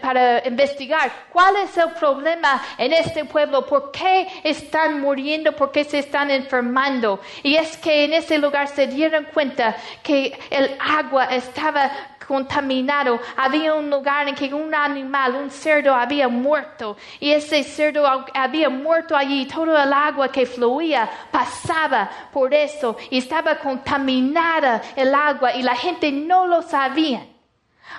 para 0.00 0.46
investigar 0.46 1.10
cuál 1.32 1.56
es 1.56 1.76
el 1.76 1.90
problema 1.92 2.62
en 2.78 2.92
este 2.92 3.24
pueblo, 3.24 3.66
por 3.66 3.90
qué 3.90 4.28
están 4.44 5.00
muriendo, 5.00 5.52
por 5.52 5.72
qué 5.72 5.84
se 5.84 5.98
están 5.98 6.30
enfermando. 6.30 7.20
Y 7.42 7.56
es 7.56 7.76
que 7.76 8.04
en 8.04 8.12
ese 8.12 8.38
lugar 8.38 8.68
se 8.68 8.86
dieron 8.86 9.26
cuenta 9.32 9.76
que 10.02 10.38
el 10.50 10.76
agua 10.78 11.24
estaba 11.26 11.90
contaminado. 12.26 13.20
Había 13.36 13.74
un 13.74 13.90
lugar 13.90 14.28
en 14.28 14.34
que 14.34 14.52
un 14.54 14.74
animal, 14.74 15.34
un 15.34 15.50
cerdo 15.50 15.94
había 15.94 16.28
muerto 16.28 16.96
y 17.20 17.30
ese 17.30 17.62
cerdo 17.62 18.06
había 18.34 18.68
muerto 18.68 19.16
allí. 19.16 19.46
Todo 19.46 19.76
el 19.76 19.92
agua 19.92 20.30
que 20.30 20.46
fluía 20.46 21.08
pasaba 21.30 22.08
por 22.32 22.54
eso 22.54 22.96
y 23.10 23.18
estaba 23.18 23.58
contaminada 23.58 24.80
el 24.96 25.14
agua 25.14 25.54
y 25.54 25.62
la 25.62 25.76
gente 25.76 26.10
no 26.10 26.46
lo 26.46 26.62
sabía. 26.62 27.31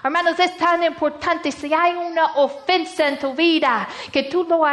Hermanos, 0.01 0.39
es 0.39 0.55
tan 0.57 0.83
importante 0.83 1.51
si 1.51 1.73
hay 1.73 1.93
una 1.93 2.35
ofensa 2.35 3.07
en 3.07 3.19
tu 3.19 3.33
vida, 3.33 3.87
que 4.11 4.23
tú 4.23 4.45
lo 4.45 4.63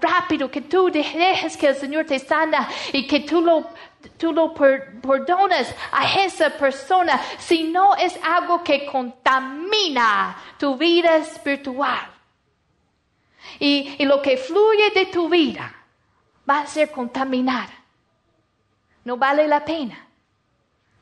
rápido, 0.00 0.50
que 0.50 0.62
tú 0.62 0.90
dejes 0.90 1.56
que 1.56 1.68
el 1.68 1.76
Señor 1.76 2.04
te 2.04 2.18
sana 2.18 2.68
y 2.92 3.06
que 3.06 3.20
tú 3.20 3.40
lo, 3.40 3.70
tú 4.16 4.32
lo 4.32 4.52
perdonas 4.54 5.74
a 5.92 6.20
esa 6.20 6.50
persona, 6.50 7.20
si 7.38 7.64
no 7.64 7.94
es 7.96 8.18
algo 8.22 8.62
que 8.62 8.86
contamina 8.86 10.36
tu 10.58 10.76
vida 10.76 11.16
espiritual. 11.16 12.12
Y, 13.58 13.96
y 13.98 14.04
lo 14.04 14.20
que 14.20 14.36
fluye 14.36 14.90
de 14.90 15.06
tu 15.06 15.28
vida 15.28 15.72
va 16.48 16.60
a 16.60 16.66
ser 16.66 16.90
contaminada. 16.90 17.72
No 19.04 19.16
vale 19.16 19.48
la 19.48 19.64
pena. 19.64 20.06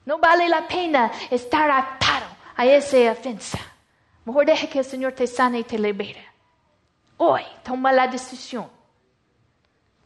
No 0.07 0.19
vale 0.19 0.49
la 0.49 0.69
pena 0.69 1.11
estar 1.31 1.71
atado 1.71 2.14
a 2.57 2.67
esa 2.67 3.13
ofensa. 3.13 3.59
Mejor 4.25 4.47
deje 4.47 4.69
que 4.69 4.79
el 4.79 4.85
Señor 4.85 5.13
te 5.13 5.27
sane 5.27 5.61
y 5.61 5.65
te 5.65 5.79
libere. 5.79 6.27
Hoy 7.17 7.43
toma 7.63 7.93
la 7.93 8.09
decisión. 8.09 8.69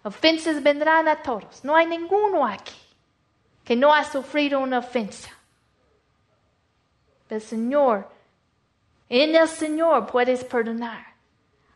Ofensas 0.02 0.62
vendrán 0.62 1.08
a 1.08 1.22
todos. 1.22 1.64
No 1.64 1.76
hay 1.76 1.86
ninguno 1.86 2.46
aquí 2.46 2.76
que 3.64 3.76
no 3.76 3.92
ha 3.92 4.04
sufrido 4.04 4.60
una 4.60 4.78
ofensa. 4.78 5.30
El 7.28 7.40
Señor, 7.42 8.08
en 9.08 9.34
el 9.34 9.48
Señor 9.48 10.06
puedes 10.06 10.42
perdonar. 10.44 11.06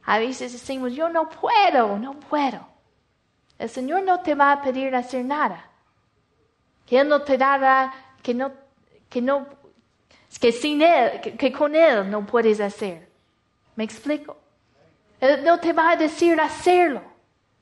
A 0.04 0.18
veces 0.18 0.52
decimos, 0.52 0.94
yo 0.94 1.08
no 1.08 1.28
puedo, 1.28 1.98
no 1.98 2.18
puedo. 2.18 2.66
El 3.58 3.68
Señor 3.68 4.02
no 4.02 4.20
te 4.20 4.35
va 4.35 4.52
a 4.52 4.62
pedir 4.62 4.94
hacer 4.96 5.24
nada. 5.24 5.64
Que 6.87 7.00
Él 7.00 7.08
no 7.08 7.22
te 7.22 7.37
dará, 7.38 7.92
que 8.22 8.35
no, 8.35 8.52
que 9.08 9.22
no 9.22 9.46
que 10.38 10.53
sin 10.53 10.83
Él, 10.83 11.21
que, 11.21 11.53
con 11.53 11.75
Él 11.75 12.11
no 12.11 12.27
puedes 12.27 12.61
hacer. 12.61 13.09
¿Me 13.77 13.85
explico? 13.85 14.37
Él 15.21 15.45
no 15.45 15.59
te 15.61 15.73
va 15.73 15.90
a 15.90 15.97
decir 15.97 16.40
hacerlo 16.40 17.03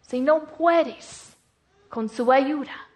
si 0.03 0.21
no 0.21 0.47
puedes 0.47 1.37
con 1.89 2.09
su 2.09 2.31
ayuda. 2.33 2.89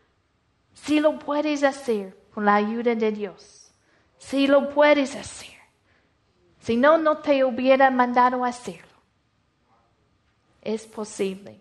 Si 0.72 1.00
lo 1.00 1.18
puedes 1.18 1.62
hacer 1.62 2.16
con 2.32 2.44
la 2.44 2.56
ayuda 2.56 2.94
de 2.94 3.12
Dios. 3.12 3.72
Si 4.18 4.46
lo 4.46 4.70
puedes 4.70 5.14
hacer. 5.14 5.54
Si 6.60 6.76
no, 6.76 6.96
no 6.96 7.18
te 7.18 7.44
hubiera 7.44 7.90
mandado 7.90 8.44
hacerlo. 8.44 8.88
Es 10.62 10.86
posible. 10.86 11.60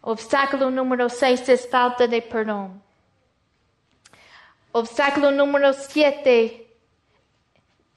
Obstáculo 0.00 0.70
número 0.70 1.08
seis 1.08 1.48
es 1.48 1.68
falta 1.68 2.06
de 2.06 2.22
perdón. 2.22 2.82
Obstáculo 4.72 5.30
número 5.30 5.72
siete 5.72 6.65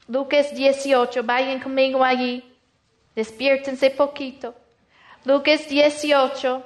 Lucas 0.09 0.51
18, 0.55 1.21
vayan 1.23 1.59
conmigo 1.59 2.03
allí, 2.03 2.43
despiértense 3.15 3.91
poquito. 3.91 4.55
Lucas 5.23 5.69
18, 5.69 6.65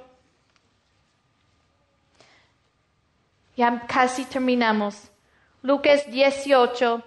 ya 3.57 3.85
casi 3.85 4.23
terminamos. 4.23 4.95
Lucas 5.61 6.09
18, 6.09 7.03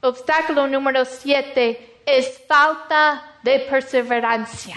obstáculo 0.00 0.66
número 0.66 1.04
7 1.04 2.00
es 2.06 2.42
falta 2.48 3.36
de 3.42 3.60
perseverancia. 3.60 4.76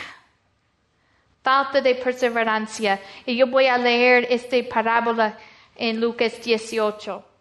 Falta 1.42 1.80
de 1.80 1.96
perseverancia. 1.96 3.00
Y 3.26 3.38
yo 3.38 3.48
voy 3.48 3.68
a 3.68 3.78
leer 3.78 4.28
esta 4.30 4.58
parábola 4.68 5.38
en 5.78 6.02
Lucas 6.02 6.42
18. 6.44 7.35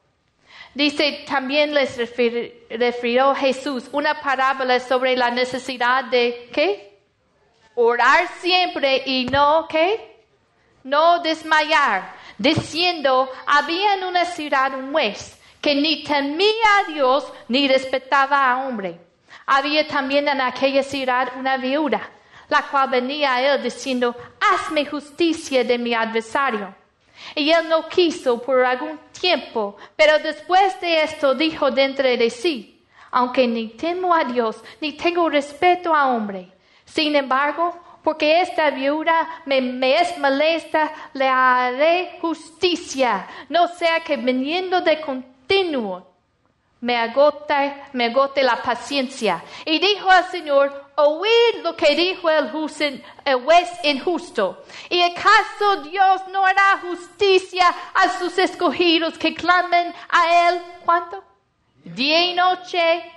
Dice, 0.74 1.24
también 1.28 1.72
les 1.72 1.96
refirió 1.96 3.34
Jesús 3.34 3.88
una 3.92 4.20
parábola 4.20 4.80
sobre 4.80 5.16
la 5.16 5.30
necesidad 5.30 6.04
de, 6.04 6.50
¿qué? 6.52 6.98
Orar 7.76 8.28
siempre 8.40 9.02
y 9.06 9.26
no. 9.26 9.68
No 10.82 11.20
desmayar. 11.20 12.14
Diciendo, 12.36 13.30
había 13.46 13.94
en 13.94 14.04
una 14.04 14.24
ciudad 14.24 14.74
un 14.74 14.92
juez 14.92 15.40
que 15.60 15.74
ni 15.76 16.02
temía 16.02 16.78
a 16.80 16.92
Dios 16.92 17.32
ni 17.48 17.68
respetaba 17.68 18.50
a 18.50 18.66
hombre. 18.66 19.00
Había 19.46 19.86
también 19.86 20.28
en 20.28 20.40
aquella 20.40 20.82
ciudad 20.82 21.32
una 21.38 21.56
viuda, 21.56 22.10
la 22.48 22.62
cual 22.62 22.90
venía 22.90 23.34
a 23.34 23.42
él 23.42 23.62
diciendo, 23.62 24.14
hazme 24.40 24.84
justicia 24.86 25.62
de 25.62 25.78
mi 25.78 25.94
adversario. 25.94 26.74
Él 27.34 27.68
no 27.68 27.88
quiso 27.88 28.40
por 28.40 28.64
algún 28.64 28.98
tiempo, 29.18 29.76
pero 29.96 30.18
después 30.18 30.80
de 30.80 31.02
esto 31.02 31.34
dijo 31.34 31.70
dentro 31.70 32.04
de 32.04 32.30
sí, 32.30 32.82
aunque 33.10 33.46
ni 33.46 33.68
temo 33.68 34.14
a 34.14 34.24
Dios, 34.24 34.62
ni 34.80 34.92
tengo 34.92 35.28
respeto 35.28 35.94
a 35.94 36.08
hombre. 36.08 36.50
Sin 36.84 37.14
embargo, 37.16 37.74
porque 38.02 38.40
esta 38.40 38.70
viuda 38.70 39.42
me, 39.46 39.60
me, 39.60 39.96
es 39.96 40.18
molesta, 40.18 40.92
le 41.14 41.28
haré 41.28 42.18
justicia, 42.20 43.26
no 43.48 43.68
sea 43.68 44.00
que 44.00 44.16
viniendo 44.16 44.80
de 44.80 45.00
continuo 45.00 46.14
me 46.84 46.98
agote, 46.98 47.82
me 47.94 48.06
agote 48.06 48.42
la 48.42 48.60
paciencia. 48.60 49.42
Y 49.64 49.78
dijo 49.78 50.10
al 50.10 50.26
Señor, 50.26 50.83
oíd 50.96 51.62
lo 51.62 51.76
que 51.76 51.94
dijo 51.94 52.30
el, 52.30 52.50
juez 52.50 53.70
injusto. 53.82 54.64
¿Y 54.88 55.00
acaso 55.00 55.82
Dios 55.82 56.22
no 56.28 56.44
hará 56.44 56.78
justicia 56.82 57.74
a 57.94 58.18
sus 58.18 58.38
escogidos 58.38 59.18
que 59.18 59.34
clamen 59.34 59.92
a 60.10 60.48
Él? 60.48 60.62
¿Cuánto? 60.84 61.22
Día 61.84 62.24
y 62.24 62.34
noche. 62.34 63.10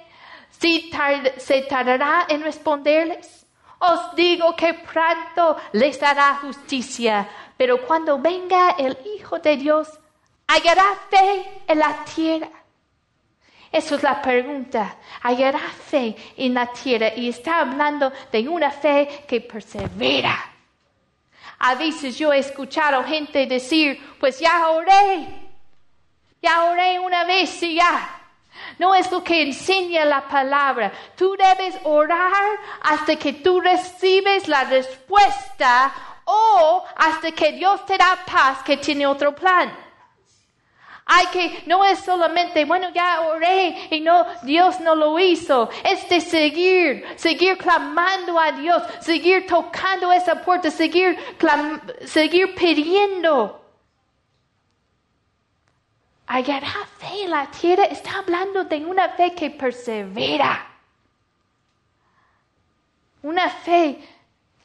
Se 0.60 1.62
tardará 1.63 2.26
en 2.30 2.42
responderles. 2.42 3.46
Os 3.80 4.16
digo 4.16 4.56
que 4.56 4.74
pronto 4.74 5.58
les 5.74 6.02
hará 6.02 6.36
justicia. 6.42 7.30
Pero 7.58 7.86
cuando 7.86 8.20
venga 8.20 8.72
el 8.72 8.98
Hijo 9.16 9.40
de 9.40 9.58
Dios, 9.58 9.88
hallará 10.48 10.96
fe 11.10 11.63
en 11.68 11.80
la 11.80 12.04
tierra. 12.06 12.50
Esa 13.71 13.95
es 13.95 14.03
la 14.03 14.21
pregunta. 14.21 14.97
Hallará 15.21 15.60
fe 15.60 16.15
en 16.38 16.53
la 16.53 16.67
tierra 16.67 17.13
y 17.15 17.30
está 17.30 17.60
hablando 17.60 18.12
de 18.32 18.47
una 18.47 18.71
fe 18.71 19.25
que 19.27 19.41
persevera. 19.41 20.53
A 21.60 21.75
veces 21.75 22.17
yo 22.17 22.32
he 22.32 22.39
escuchado 22.39 23.03
gente 23.03 23.45
decir, 23.47 24.15
pues 24.19 24.39
ya 24.39 24.69
oré, 24.69 25.27
ya 26.41 26.65
oré 26.65 26.99
una 26.99 27.23
vez 27.23 27.62
y 27.63 27.75
ya. 27.75 28.13
No 28.80 28.93
es 28.93 29.12
lo 29.12 29.23
que 29.23 29.41
enseña 29.41 30.06
la 30.06 30.27
palabra. 30.27 30.91
Tú 31.15 31.36
debes 31.36 31.75
orar 31.84 32.60
hasta 32.82 33.15
que 33.15 33.34
tú 33.34 33.60
recibes 33.60 34.47
la 34.47 34.63
respuesta 34.65 35.93
o 36.25 36.84
hasta 36.95 37.32
que 37.32 37.53
Dios 37.53 37.86
te 37.86 37.97
da 37.97 38.19
paz 38.25 38.63
que 38.63 38.77
tiene 38.77 39.08
otro 39.08 39.34
plan. 39.34 39.87
Hay 41.10 41.28
que, 41.28 41.63
no 41.65 41.86
es 41.86 42.00
solamente, 42.00 42.65
bueno, 42.65 42.89
ya 42.89 43.22
oré 43.22 43.88
y 43.91 44.02
no, 44.02 44.26
Dios 44.43 44.82
no 44.82 44.93
lo 44.93 45.17
hizo. 45.17 45.70
Es 45.82 46.08
de 46.10 46.20
seguir, 46.20 47.06
seguir 47.15 47.58
clamando 47.58 48.38
a 48.38 48.52
Dios, 48.52 48.84
seguir 49.00 49.48
tocando 49.48 50.12
esa 50.12 50.41
puerta, 50.41 50.70
seguir, 50.70 51.17
seguir 52.04 52.54
pidiendo. 52.56 53.63
Hallará 56.26 56.86
fe 56.98 57.24
en 57.24 57.30
la 57.30 57.50
tierra. 57.52 57.86
Está 57.86 58.20
hablando 58.20 58.65
de 58.65 58.86
una 58.86 59.08
fe 59.08 59.34
que 59.34 59.50
persevera. 59.50 60.67
Una 63.24 63.50
fe 63.50 63.98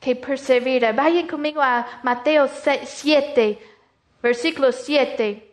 que 0.00 0.16
persevera. 0.16 0.92
Vayan 0.92 1.28
conmigo 1.28 1.62
a 1.62 2.00
Mateo 2.02 2.48
7, 2.48 3.58
versículo 4.20 4.72
7. 4.72 5.50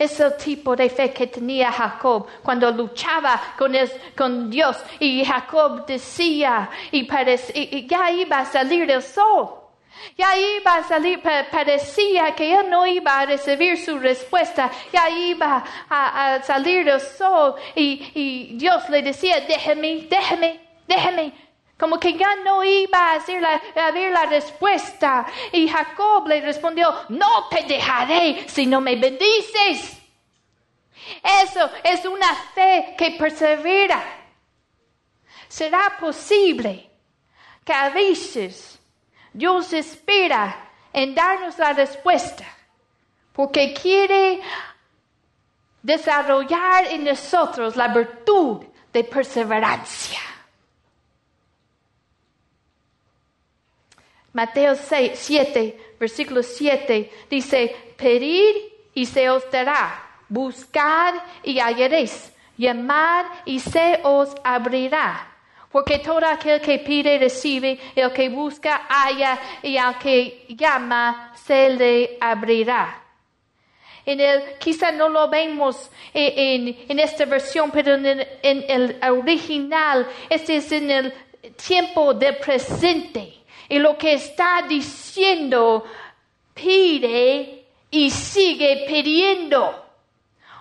Es 0.00 0.18
el 0.18 0.34
tipo 0.38 0.74
de 0.74 0.88
fe 0.88 1.12
que 1.12 1.26
tenía 1.26 1.70
Jacob 1.70 2.26
cuando 2.42 2.70
luchaba 2.70 3.38
con, 3.58 3.76
con 4.16 4.48
Dios 4.48 4.82
y 4.98 5.22
Jacob 5.22 5.84
decía 5.84 6.70
y, 6.90 7.06
ya 7.86 8.10
iba 8.10 8.38
a 8.38 8.46
salir 8.46 8.90
el 8.90 9.02
sol. 9.02 9.56
Ya 10.16 10.34
iba 10.38 10.76
a 10.76 10.84
salir, 10.84 11.20
parecía 11.20 12.34
que 12.34 12.50
él 12.50 12.70
no 12.70 12.86
iba 12.86 13.20
a 13.20 13.26
recibir 13.26 13.76
su 13.76 13.98
respuesta. 13.98 14.70
Ya 14.90 15.10
iba 15.10 15.62
a, 15.90 16.40
salir 16.44 16.88
el 16.88 17.00
sol 17.02 17.56
y, 17.74 18.10
y, 18.14 18.56
Dios 18.56 18.88
le 18.88 19.02
decía, 19.02 19.40
déjeme, 19.40 20.06
déjeme, 20.08 20.60
déjeme. 20.88 21.49
Como 21.80 21.98
que 21.98 22.12
ya 22.12 22.36
no 22.44 22.62
iba 22.62 22.98
a, 22.98 23.14
hacer 23.14 23.40
la, 23.40 23.60
a 23.74 23.90
ver 23.90 24.12
la 24.12 24.26
respuesta. 24.26 25.26
Y 25.50 25.66
Jacob 25.66 26.28
le 26.28 26.42
respondió, 26.42 26.94
no 27.08 27.48
te 27.48 27.62
dejaré 27.62 28.46
si 28.46 28.66
no 28.66 28.80
me 28.80 28.96
bendices. 28.96 29.98
Eso 31.42 31.70
es 31.82 32.04
una 32.04 32.34
fe 32.54 32.94
que 32.96 33.12
persevera. 33.12 34.02
Será 35.48 35.96
posible 35.98 36.90
que 37.64 37.72
a 37.72 37.88
veces 37.88 38.78
Dios 39.32 39.72
espera 39.72 40.70
en 40.92 41.14
darnos 41.14 41.58
la 41.58 41.72
respuesta 41.72 42.44
porque 43.32 43.72
quiere 43.72 44.40
desarrollar 45.82 46.86
en 46.86 47.04
nosotros 47.04 47.74
la 47.74 47.88
virtud 47.88 48.64
de 48.92 49.04
perseverancia. 49.04 50.20
Mateo 54.32 54.76
6, 54.76 55.12
7, 55.14 55.94
versículo 55.98 56.42
7 56.42 57.10
dice, 57.28 57.74
pedir 57.96 58.54
y 58.94 59.06
se 59.06 59.28
os 59.28 59.48
dará, 59.50 60.02
buscad 60.28 61.14
y 61.42 61.58
hallaréis, 61.58 62.32
llamad 62.56 63.26
y 63.44 63.58
se 63.58 64.00
os 64.04 64.34
abrirá. 64.44 65.26
Porque 65.70 66.00
todo 66.00 66.26
aquel 66.26 66.60
que 66.60 66.78
pide 66.78 67.18
recibe, 67.18 67.78
el 67.94 68.12
que 68.12 68.28
busca 68.28 68.86
halla 68.88 69.38
y 69.62 69.76
al 69.76 69.98
que 69.98 70.46
llama 70.48 71.32
se 71.34 71.70
le 71.70 72.18
abrirá. 72.20 73.04
En 74.04 74.18
el, 74.18 74.58
quizá 74.58 74.90
no 74.90 75.08
lo 75.08 75.28
vemos 75.28 75.90
en, 76.12 76.76
en, 76.88 76.98
esta 76.98 77.24
versión, 77.24 77.70
pero 77.70 77.94
en 77.94 78.06
el, 78.06 78.28
en 78.42 78.64
el 78.68 78.98
original, 79.12 80.08
este 80.28 80.56
es 80.56 80.72
en 80.72 80.90
el 80.90 81.14
tiempo 81.54 82.14
de 82.14 82.32
presente. 82.32 83.39
Y 83.70 83.78
lo 83.78 83.96
que 83.96 84.12
está 84.12 84.62
diciendo, 84.68 85.84
pide 86.52 87.64
y 87.90 88.10
sigue 88.10 88.84
pidiendo. 88.86 89.86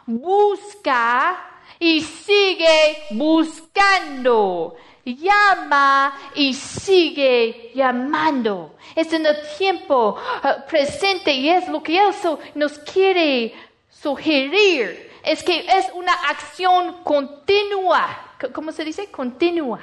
Busca 0.06 1.46
y 1.78 2.00
sigue 2.02 3.08
buscando 3.12 4.78
llama 5.16 6.14
y 6.36 6.54
sigue 6.54 7.72
llamando. 7.74 8.76
Es 8.96 9.12
en 9.14 9.26
el 9.26 9.38
tiempo 9.58 10.18
uh, 10.44 10.70
presente 10.70 11.32
y 11.34 11.50
es 11.50 11.68
lo 11.68 11.82
que 11.82 12.08
eso 12.08 12.40
nos 12.56 12.80
quiere 12.80 13.54
sugerir. 13.90 15.10
Es 15.24 15.44
que 15.44 15.60
es 15.60 15.88
una 15.94 16.14
acción 16.30 17.04
continua. 17.04 18.36
¿Cómo 18.54 18.72
se 18.72 18.86
dice? 18.86 19.12
Continua. 19.12 19.80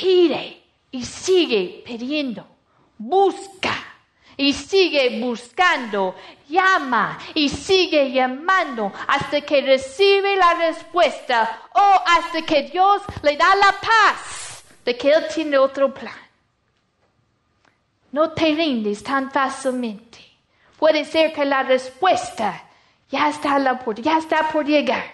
Pide 0.00 0.62
y 0.90 1.04
sigue 1.04 1.82
pidiendo. 1.86 2.46
Busca 2.98 3.74
y 4.36 4.52
sigue 4.52 5.20
buscando, 5.20 6.16
llama 6.48 7.18
y 7.34 7.48
sigue 7.48 8.10
llamando 8.10 8.92
hasta 9.06 9.40
que 9.42 9.62
recibe 9.62 10.36
la 10.36 10.54
respuesta 10.54 11.62
o 11.72 12.02
hasta 12.06 12.42
que 12.42 12.62
Dios 12.62 13.02
le 13.22 13.36
da 13.36 13.54
la 13.54 13.72
paz 13.80 14.64
de 14.84 14.96
que 14.96 15.12
Él 15.12 15.24
tiene 15.32 15.58
otro 15.58 15.92
plan. 15.94 16.14
No 18.10 18.30
te 18.30 18.54
rindes 18.54 19.02
tan 19.02 19.30
fácilmente. 19.30 20.18
Puede 20.78 21.04
ser 21.04 21.32
que 21.32 21.44
la 21.44 21.62
respuesta 21.62 22.64
ya 23.10 23.28
está, 23.28 23.78
por, 23.78 24.00
ya 24.00 24.18
está 24.18 24.48
por 24.48 24.64
llegar. 24.64 25.04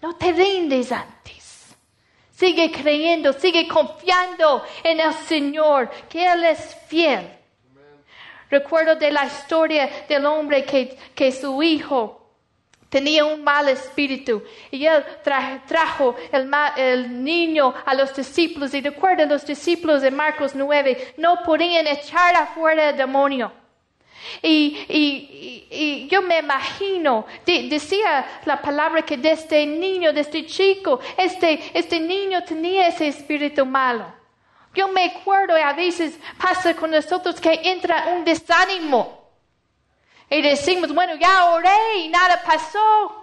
No 0.00 0.14
te 0.16 0.32
rindes 0.32 0.92
antes. 0.92 1.41
Sigue 2.32 2.72
creyendo, 2.72 3.32
sigue 3.32 3.68
confiando 3.68 4.64
en 4.82 5.00
el 5.00 5.12
Señor, 5.14 5.90
que 6.08 6.26
Él 6.26 6.44
es 6.44 6.74
fiel 6.88 7.42
Recuerdo 8.52 8.96
de 8.96 9.10
la 9.10 9.24
historia 9.24 9.88
del 10.06 10.26
hombre 10.26 10.62
que, 10.66 10.94
que 11.14 11.32
su 11.32 11.62
hijo 11.62 12.34
tenía 12.90 13.24
un 13.24 13.42
mal 13.42 13.66
espíritu 13.70 14.42
y 14.70 14.84
él 14.84 15.02
trajo 15.66 16.14
el, 16.30 16.50
el, 16.76 17.24
niño 17.24 17.72
a 17.86 17.94
los 17.94 18.14
discípulos 18.14 18.74
y 18.74 18.82
recuerda 18.82 19.24
los 19.24 19.46
discípulos 19.46 20.02
de 20.02 20.10
Marcos 20.10 20.54
9 20.54 21.14
no 21.16 21.38
podían 21.42 21.86
echar 21.86 22.36
afuera 22.36 22.90
el 22.90 22.98
demonio. 22.98 23.50
Y, 24.42 24.86
y, 24.88 25.66
y, 25.70 26.08
yo 26.08 26.22
me 26.22 26.38
imagino, 26.38 27.26
decía 27.46 28.40
la 28.44 28.60
palabra 28.60 29.02
que 29.02 29.16
de 29.16 29.32
este 29.32 29.66
niño, 29.66 30.12
de 30.12 30.20
este 30.20 30.46
chico, 30.46 31.00
este, 31.16 31.70
este 31.74 32.00
niño 32.00 32.42
tenía 32.44 32.88
ese 32.88 33.08
espíritu 33.08 33.64
malo. 33.66 34.06
Yo 34.74 34.88
me 34.88 35.04
acuerdo 35.04 35.54
a 35.56 35.72
veces 35.74 36.18
pasa 36.40 36.74
con 36.74 36.90
nosotros 36.90 37.40
que 37.40 37.60
entra 37.64 38.08
un 38.16 38.24
desánimo. 38.24 39.22
Y 40.30 40.40
decimos, 40.40 40.94
bueno, 40.94 41.14
ya 41.16 41.52
oré 41.52 41.98
y 41.98 42.08
nada 42.08 42.42
pasó. 42.42 43.21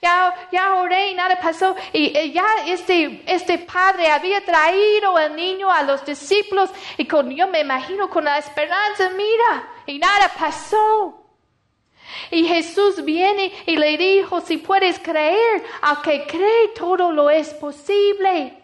Ya, 0.00 0.74
oré 0.76 1.10
y 1.10 1.14
nada 1.14 1.40
pasó. 1.40 1.74
Y, 1.92 2.32
ya 2.32 2.46
este, 2.66 3.22
este 3.26 3.58
padre 3.58 4.08
había 4.08 4.44
traído 4.44 5.16
al 5.16 5.34
niño 5.34 5.70
a 5.70 5.82
los 5.82 6.04
discípulos 6.04 6.70
y 6.96 7.04
con, 7.06 7.30
yo 7.30 7.48
me 7.48 7.60
imagino 7.60 8.08
con 8.08 8.24
la 8.24 8.38
esperanza, 8.38 9.10
mira, 9.10 9.68
y 9.86 9.98
nada 9.98 10.30
pasó. 10.38 11.24
Y 12.30 12.44
Jesús 12.44 13.04
viene 13.04 13.52
y 13.66 13.76
le 13.76 13.96
dijo, 13.96 14.40
si 14.40 14.58
puedes 14.58 14.98
creer, 14.98 15.64
a 15.82 16.00
que 16.00 16.26
cree 16.26 16.68
todo 16.68 17.10
lo 17.10 17.28
es 17.28 17.52
posible. 17.54 18.62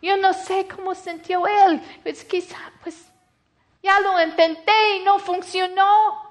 Yo 0.00 0.16
no 0.16 0.32
sé 0.32 0.66
cómo 0.66 0.94
sintió 0.94 1.46
él. 1.46 1.80
Pues 2.02 2.24
quizá, 2.24 2.58
pues, 2.82 2.96
ya 3.82 4.00
lo 4.00 4.20
intenté 4.22 4.96
y 4.96 5.04
no 5.04 5.18
funcionó. 5.18 6.23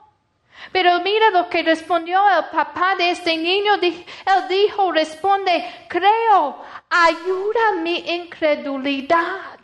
Pero 0.71 1.01
mira 1.01 1.29
lo 1.31 1.49
que 1.49 1.63
respondió 1.63 2.21
el 2.37 2.45
papá 2.45 2.95
de 2.95 3.11
este 3.11 3.37
niño. 3.37 3.75
Él 3.81 4.03
dijo, 4.49 4.91
responde, 4.91 5.63
creo, 5.87 6.57
ayuda 6.89 7.73
mi 7.81 7.97
incredulidad 7.97 9.59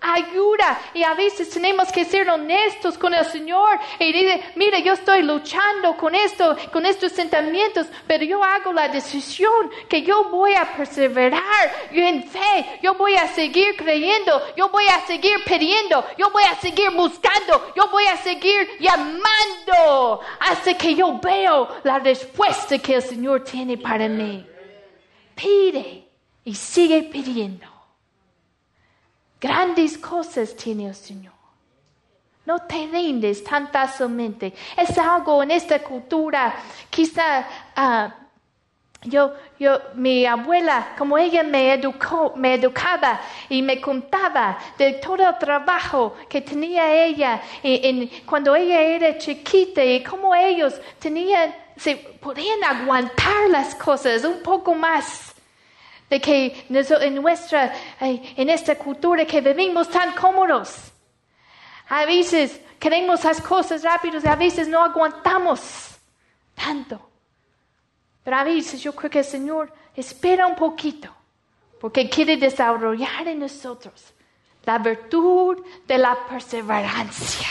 ayuda. 0.00 0.78
Y 0.94 1.02
a 1.02 1.14
veces 1.14 1.50
tenemos 1.50 1.90
que 1.90 2.04
ser 2.04 2.28
honestos 2.28 2.98
con 2.98 3.14
el 3.14 3.24
Señor 3.24 3.78
y 3.98 4.12
decir, 4.12 4.52
mire, 4.56 4.82
yo 4.82 4.92
estoy 4.92 5.22
luchando 5.22 5.96
con 5.96 6.14
esto, 6.14 6.56
con 6.72 6.86
estos 6.86 7.12
sentimientos, 7.12 7.86
pero 8.06 8.24
yo 8.24 8.42
hago 8.42 8.72
la 8.72 8.88
decisión 8.88 9.70
que 9.88 10.02
yo 10.02 10.24
voy 10.24 10.54
a 10.54 10.76
perseverar 10.76 11.42
en 11.90 12.22
fe, 12.24 12.78
yo 12.82 12.94
voy 12.94 13.14
a 13.16 13.26
seguir 13.28 13.76
creyendo, 13.76 14.40
yo 14.56 14.68
voy 14.68 14.86
a 14.88 15.06
seguir 15.06 15.42
pidiendo, 15.44 16.04
yo 16.18 16.30
voy 16.30 16.44
a 16.44 16.54
seguir 16.56 16.90
buscando, 16.90 17.72
yo 17.74 17.88
voy 17.90 18.06
a 18.06 18.16
seguir 18.16 18.68
llamando 18.78 20.20
hasta 20.40 20.74
que 20.76 20.94
yo 20.94 21.18
veo 21.18 21.68
la 21.84 21.98
respuesta 21.98 22.78
que 22.78 22.94
el 22.94 23.02
Señor 23.02 23.44
tiene 23.44 23.78
para 23.78 24.08
mí. 24.08 24.46
Pide 25.34 26.08
y 26.44 26.54
sigue 26.54 27.02
pidiendo. 27.02 27.75
Grandes 29.46 29.96
cosas 29.96 30.56
tiene 30.56 30.88
el 30.88 30.94
Señor. 30.94 31.32
No 32.44 32.58
te 32.62 32.88
rindes 32.88 33.44
tan 33.44 33.68
fácilmente. 33.68 34.52
Es 34.76 34.98
algo 34.98 35.40
en 35.40 35.52
esta 35.52 35.78
cultura, 35.78 36.52
quizá 36.90 37.46
ah, 37.76 38.12
yo, 39.02 39.34
yo, 39.56 39.80
mi 39.94 40.26
abuela, 40.26 40.94
como 40.98 41.16
ella 41.16 41.44
me 41.44 41.74
educó, 41.74 42.32
me 42.34 42.54
educaba 42.54 43.20
y 43.48 43.62
me 43.62 43.80
contaba 43.80 44.58
de 44.76 44.94
todo 44.94 45.28
el 45.28 45.38
trabajo 45.38 46.16
que 46.28 46.40
tenía 46.40 47.04
ella 47.04 47.40
en, 47.62 48.10
cuando 48.26 48.56
ella 48.56 48.80
era 48.80 49.16
chiquita 49.16 49.84
y 49.84 50.02
cómo 50.02 50.34
ellos 50.34 50.74
tenían, 50.98 51.54
se 51.76 51.94
podían 52.20 52.64
aguantar 52.64 53.48
las 53.48 53.76
cosas 53.76 54.24
un 54.24 54.42
poco 54.42 54.74
más 54.74 55.35
de 56.08 56.20
que 56.20 56.66
en 56.68 57.14
nuestra, 57.16 57.72
en 58.00 58.48
esta 58.48 58.76
cultura 58.76 59.24
que 59.24 59.40
vivimos 59.40 59.90
tan 59.90 60.12
cómodos. 60.12 60.92
A 61.88 62.04
veces 62.04 62.60
queremos 62.78 63.24
las 63.24 63.40
cosas 63.40 63.82
rápidas 63.82 64.24
y 64.24 64.28
a 64.28 64.36
veces 64.36 64.68
no 64.68 64.82
aguantamos 64.82 65.96
tanto. 66.54 67.00
Pero 68.22 68.36
a 68.36 68.44
veces 68.44 68.80
yo 68.80 68.94
creo 68.94 69.10
que 69.10 69.20
el 69.20 69.24
Señor 69.24 69.72
espera 69.94 70.46
un 70.46 70.56
poquito 70.56 71.12
porque 71.80 72.08
quiere 72.08 72.36
desarrollar 72.36 73.26
en 73.28 73.40
nosotros 73.40 74.12
la 74.64 74.78
virtud 74.78 75.64
de 75.86 75.98
la 75.98 76.16
perseverancia. 76.28 77.48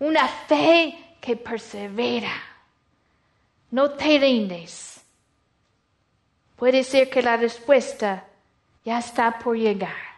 Una 0.00 0.26
fe 0.28 1.16
que 1.20 1.36
persevera. 1.36 2.32
No 3.70 3.90
te 3.92 4.18
rindes 4.18 4.91
puede 6.62 6.84
ser 6.84 7.10
que 7.10 7.22
la 7.22 7.36
respuesta 7.36 8.24
ya 8.84 9.00
está 9.00 9.40
por 9.40 9.56
llegar. 9.56 10.11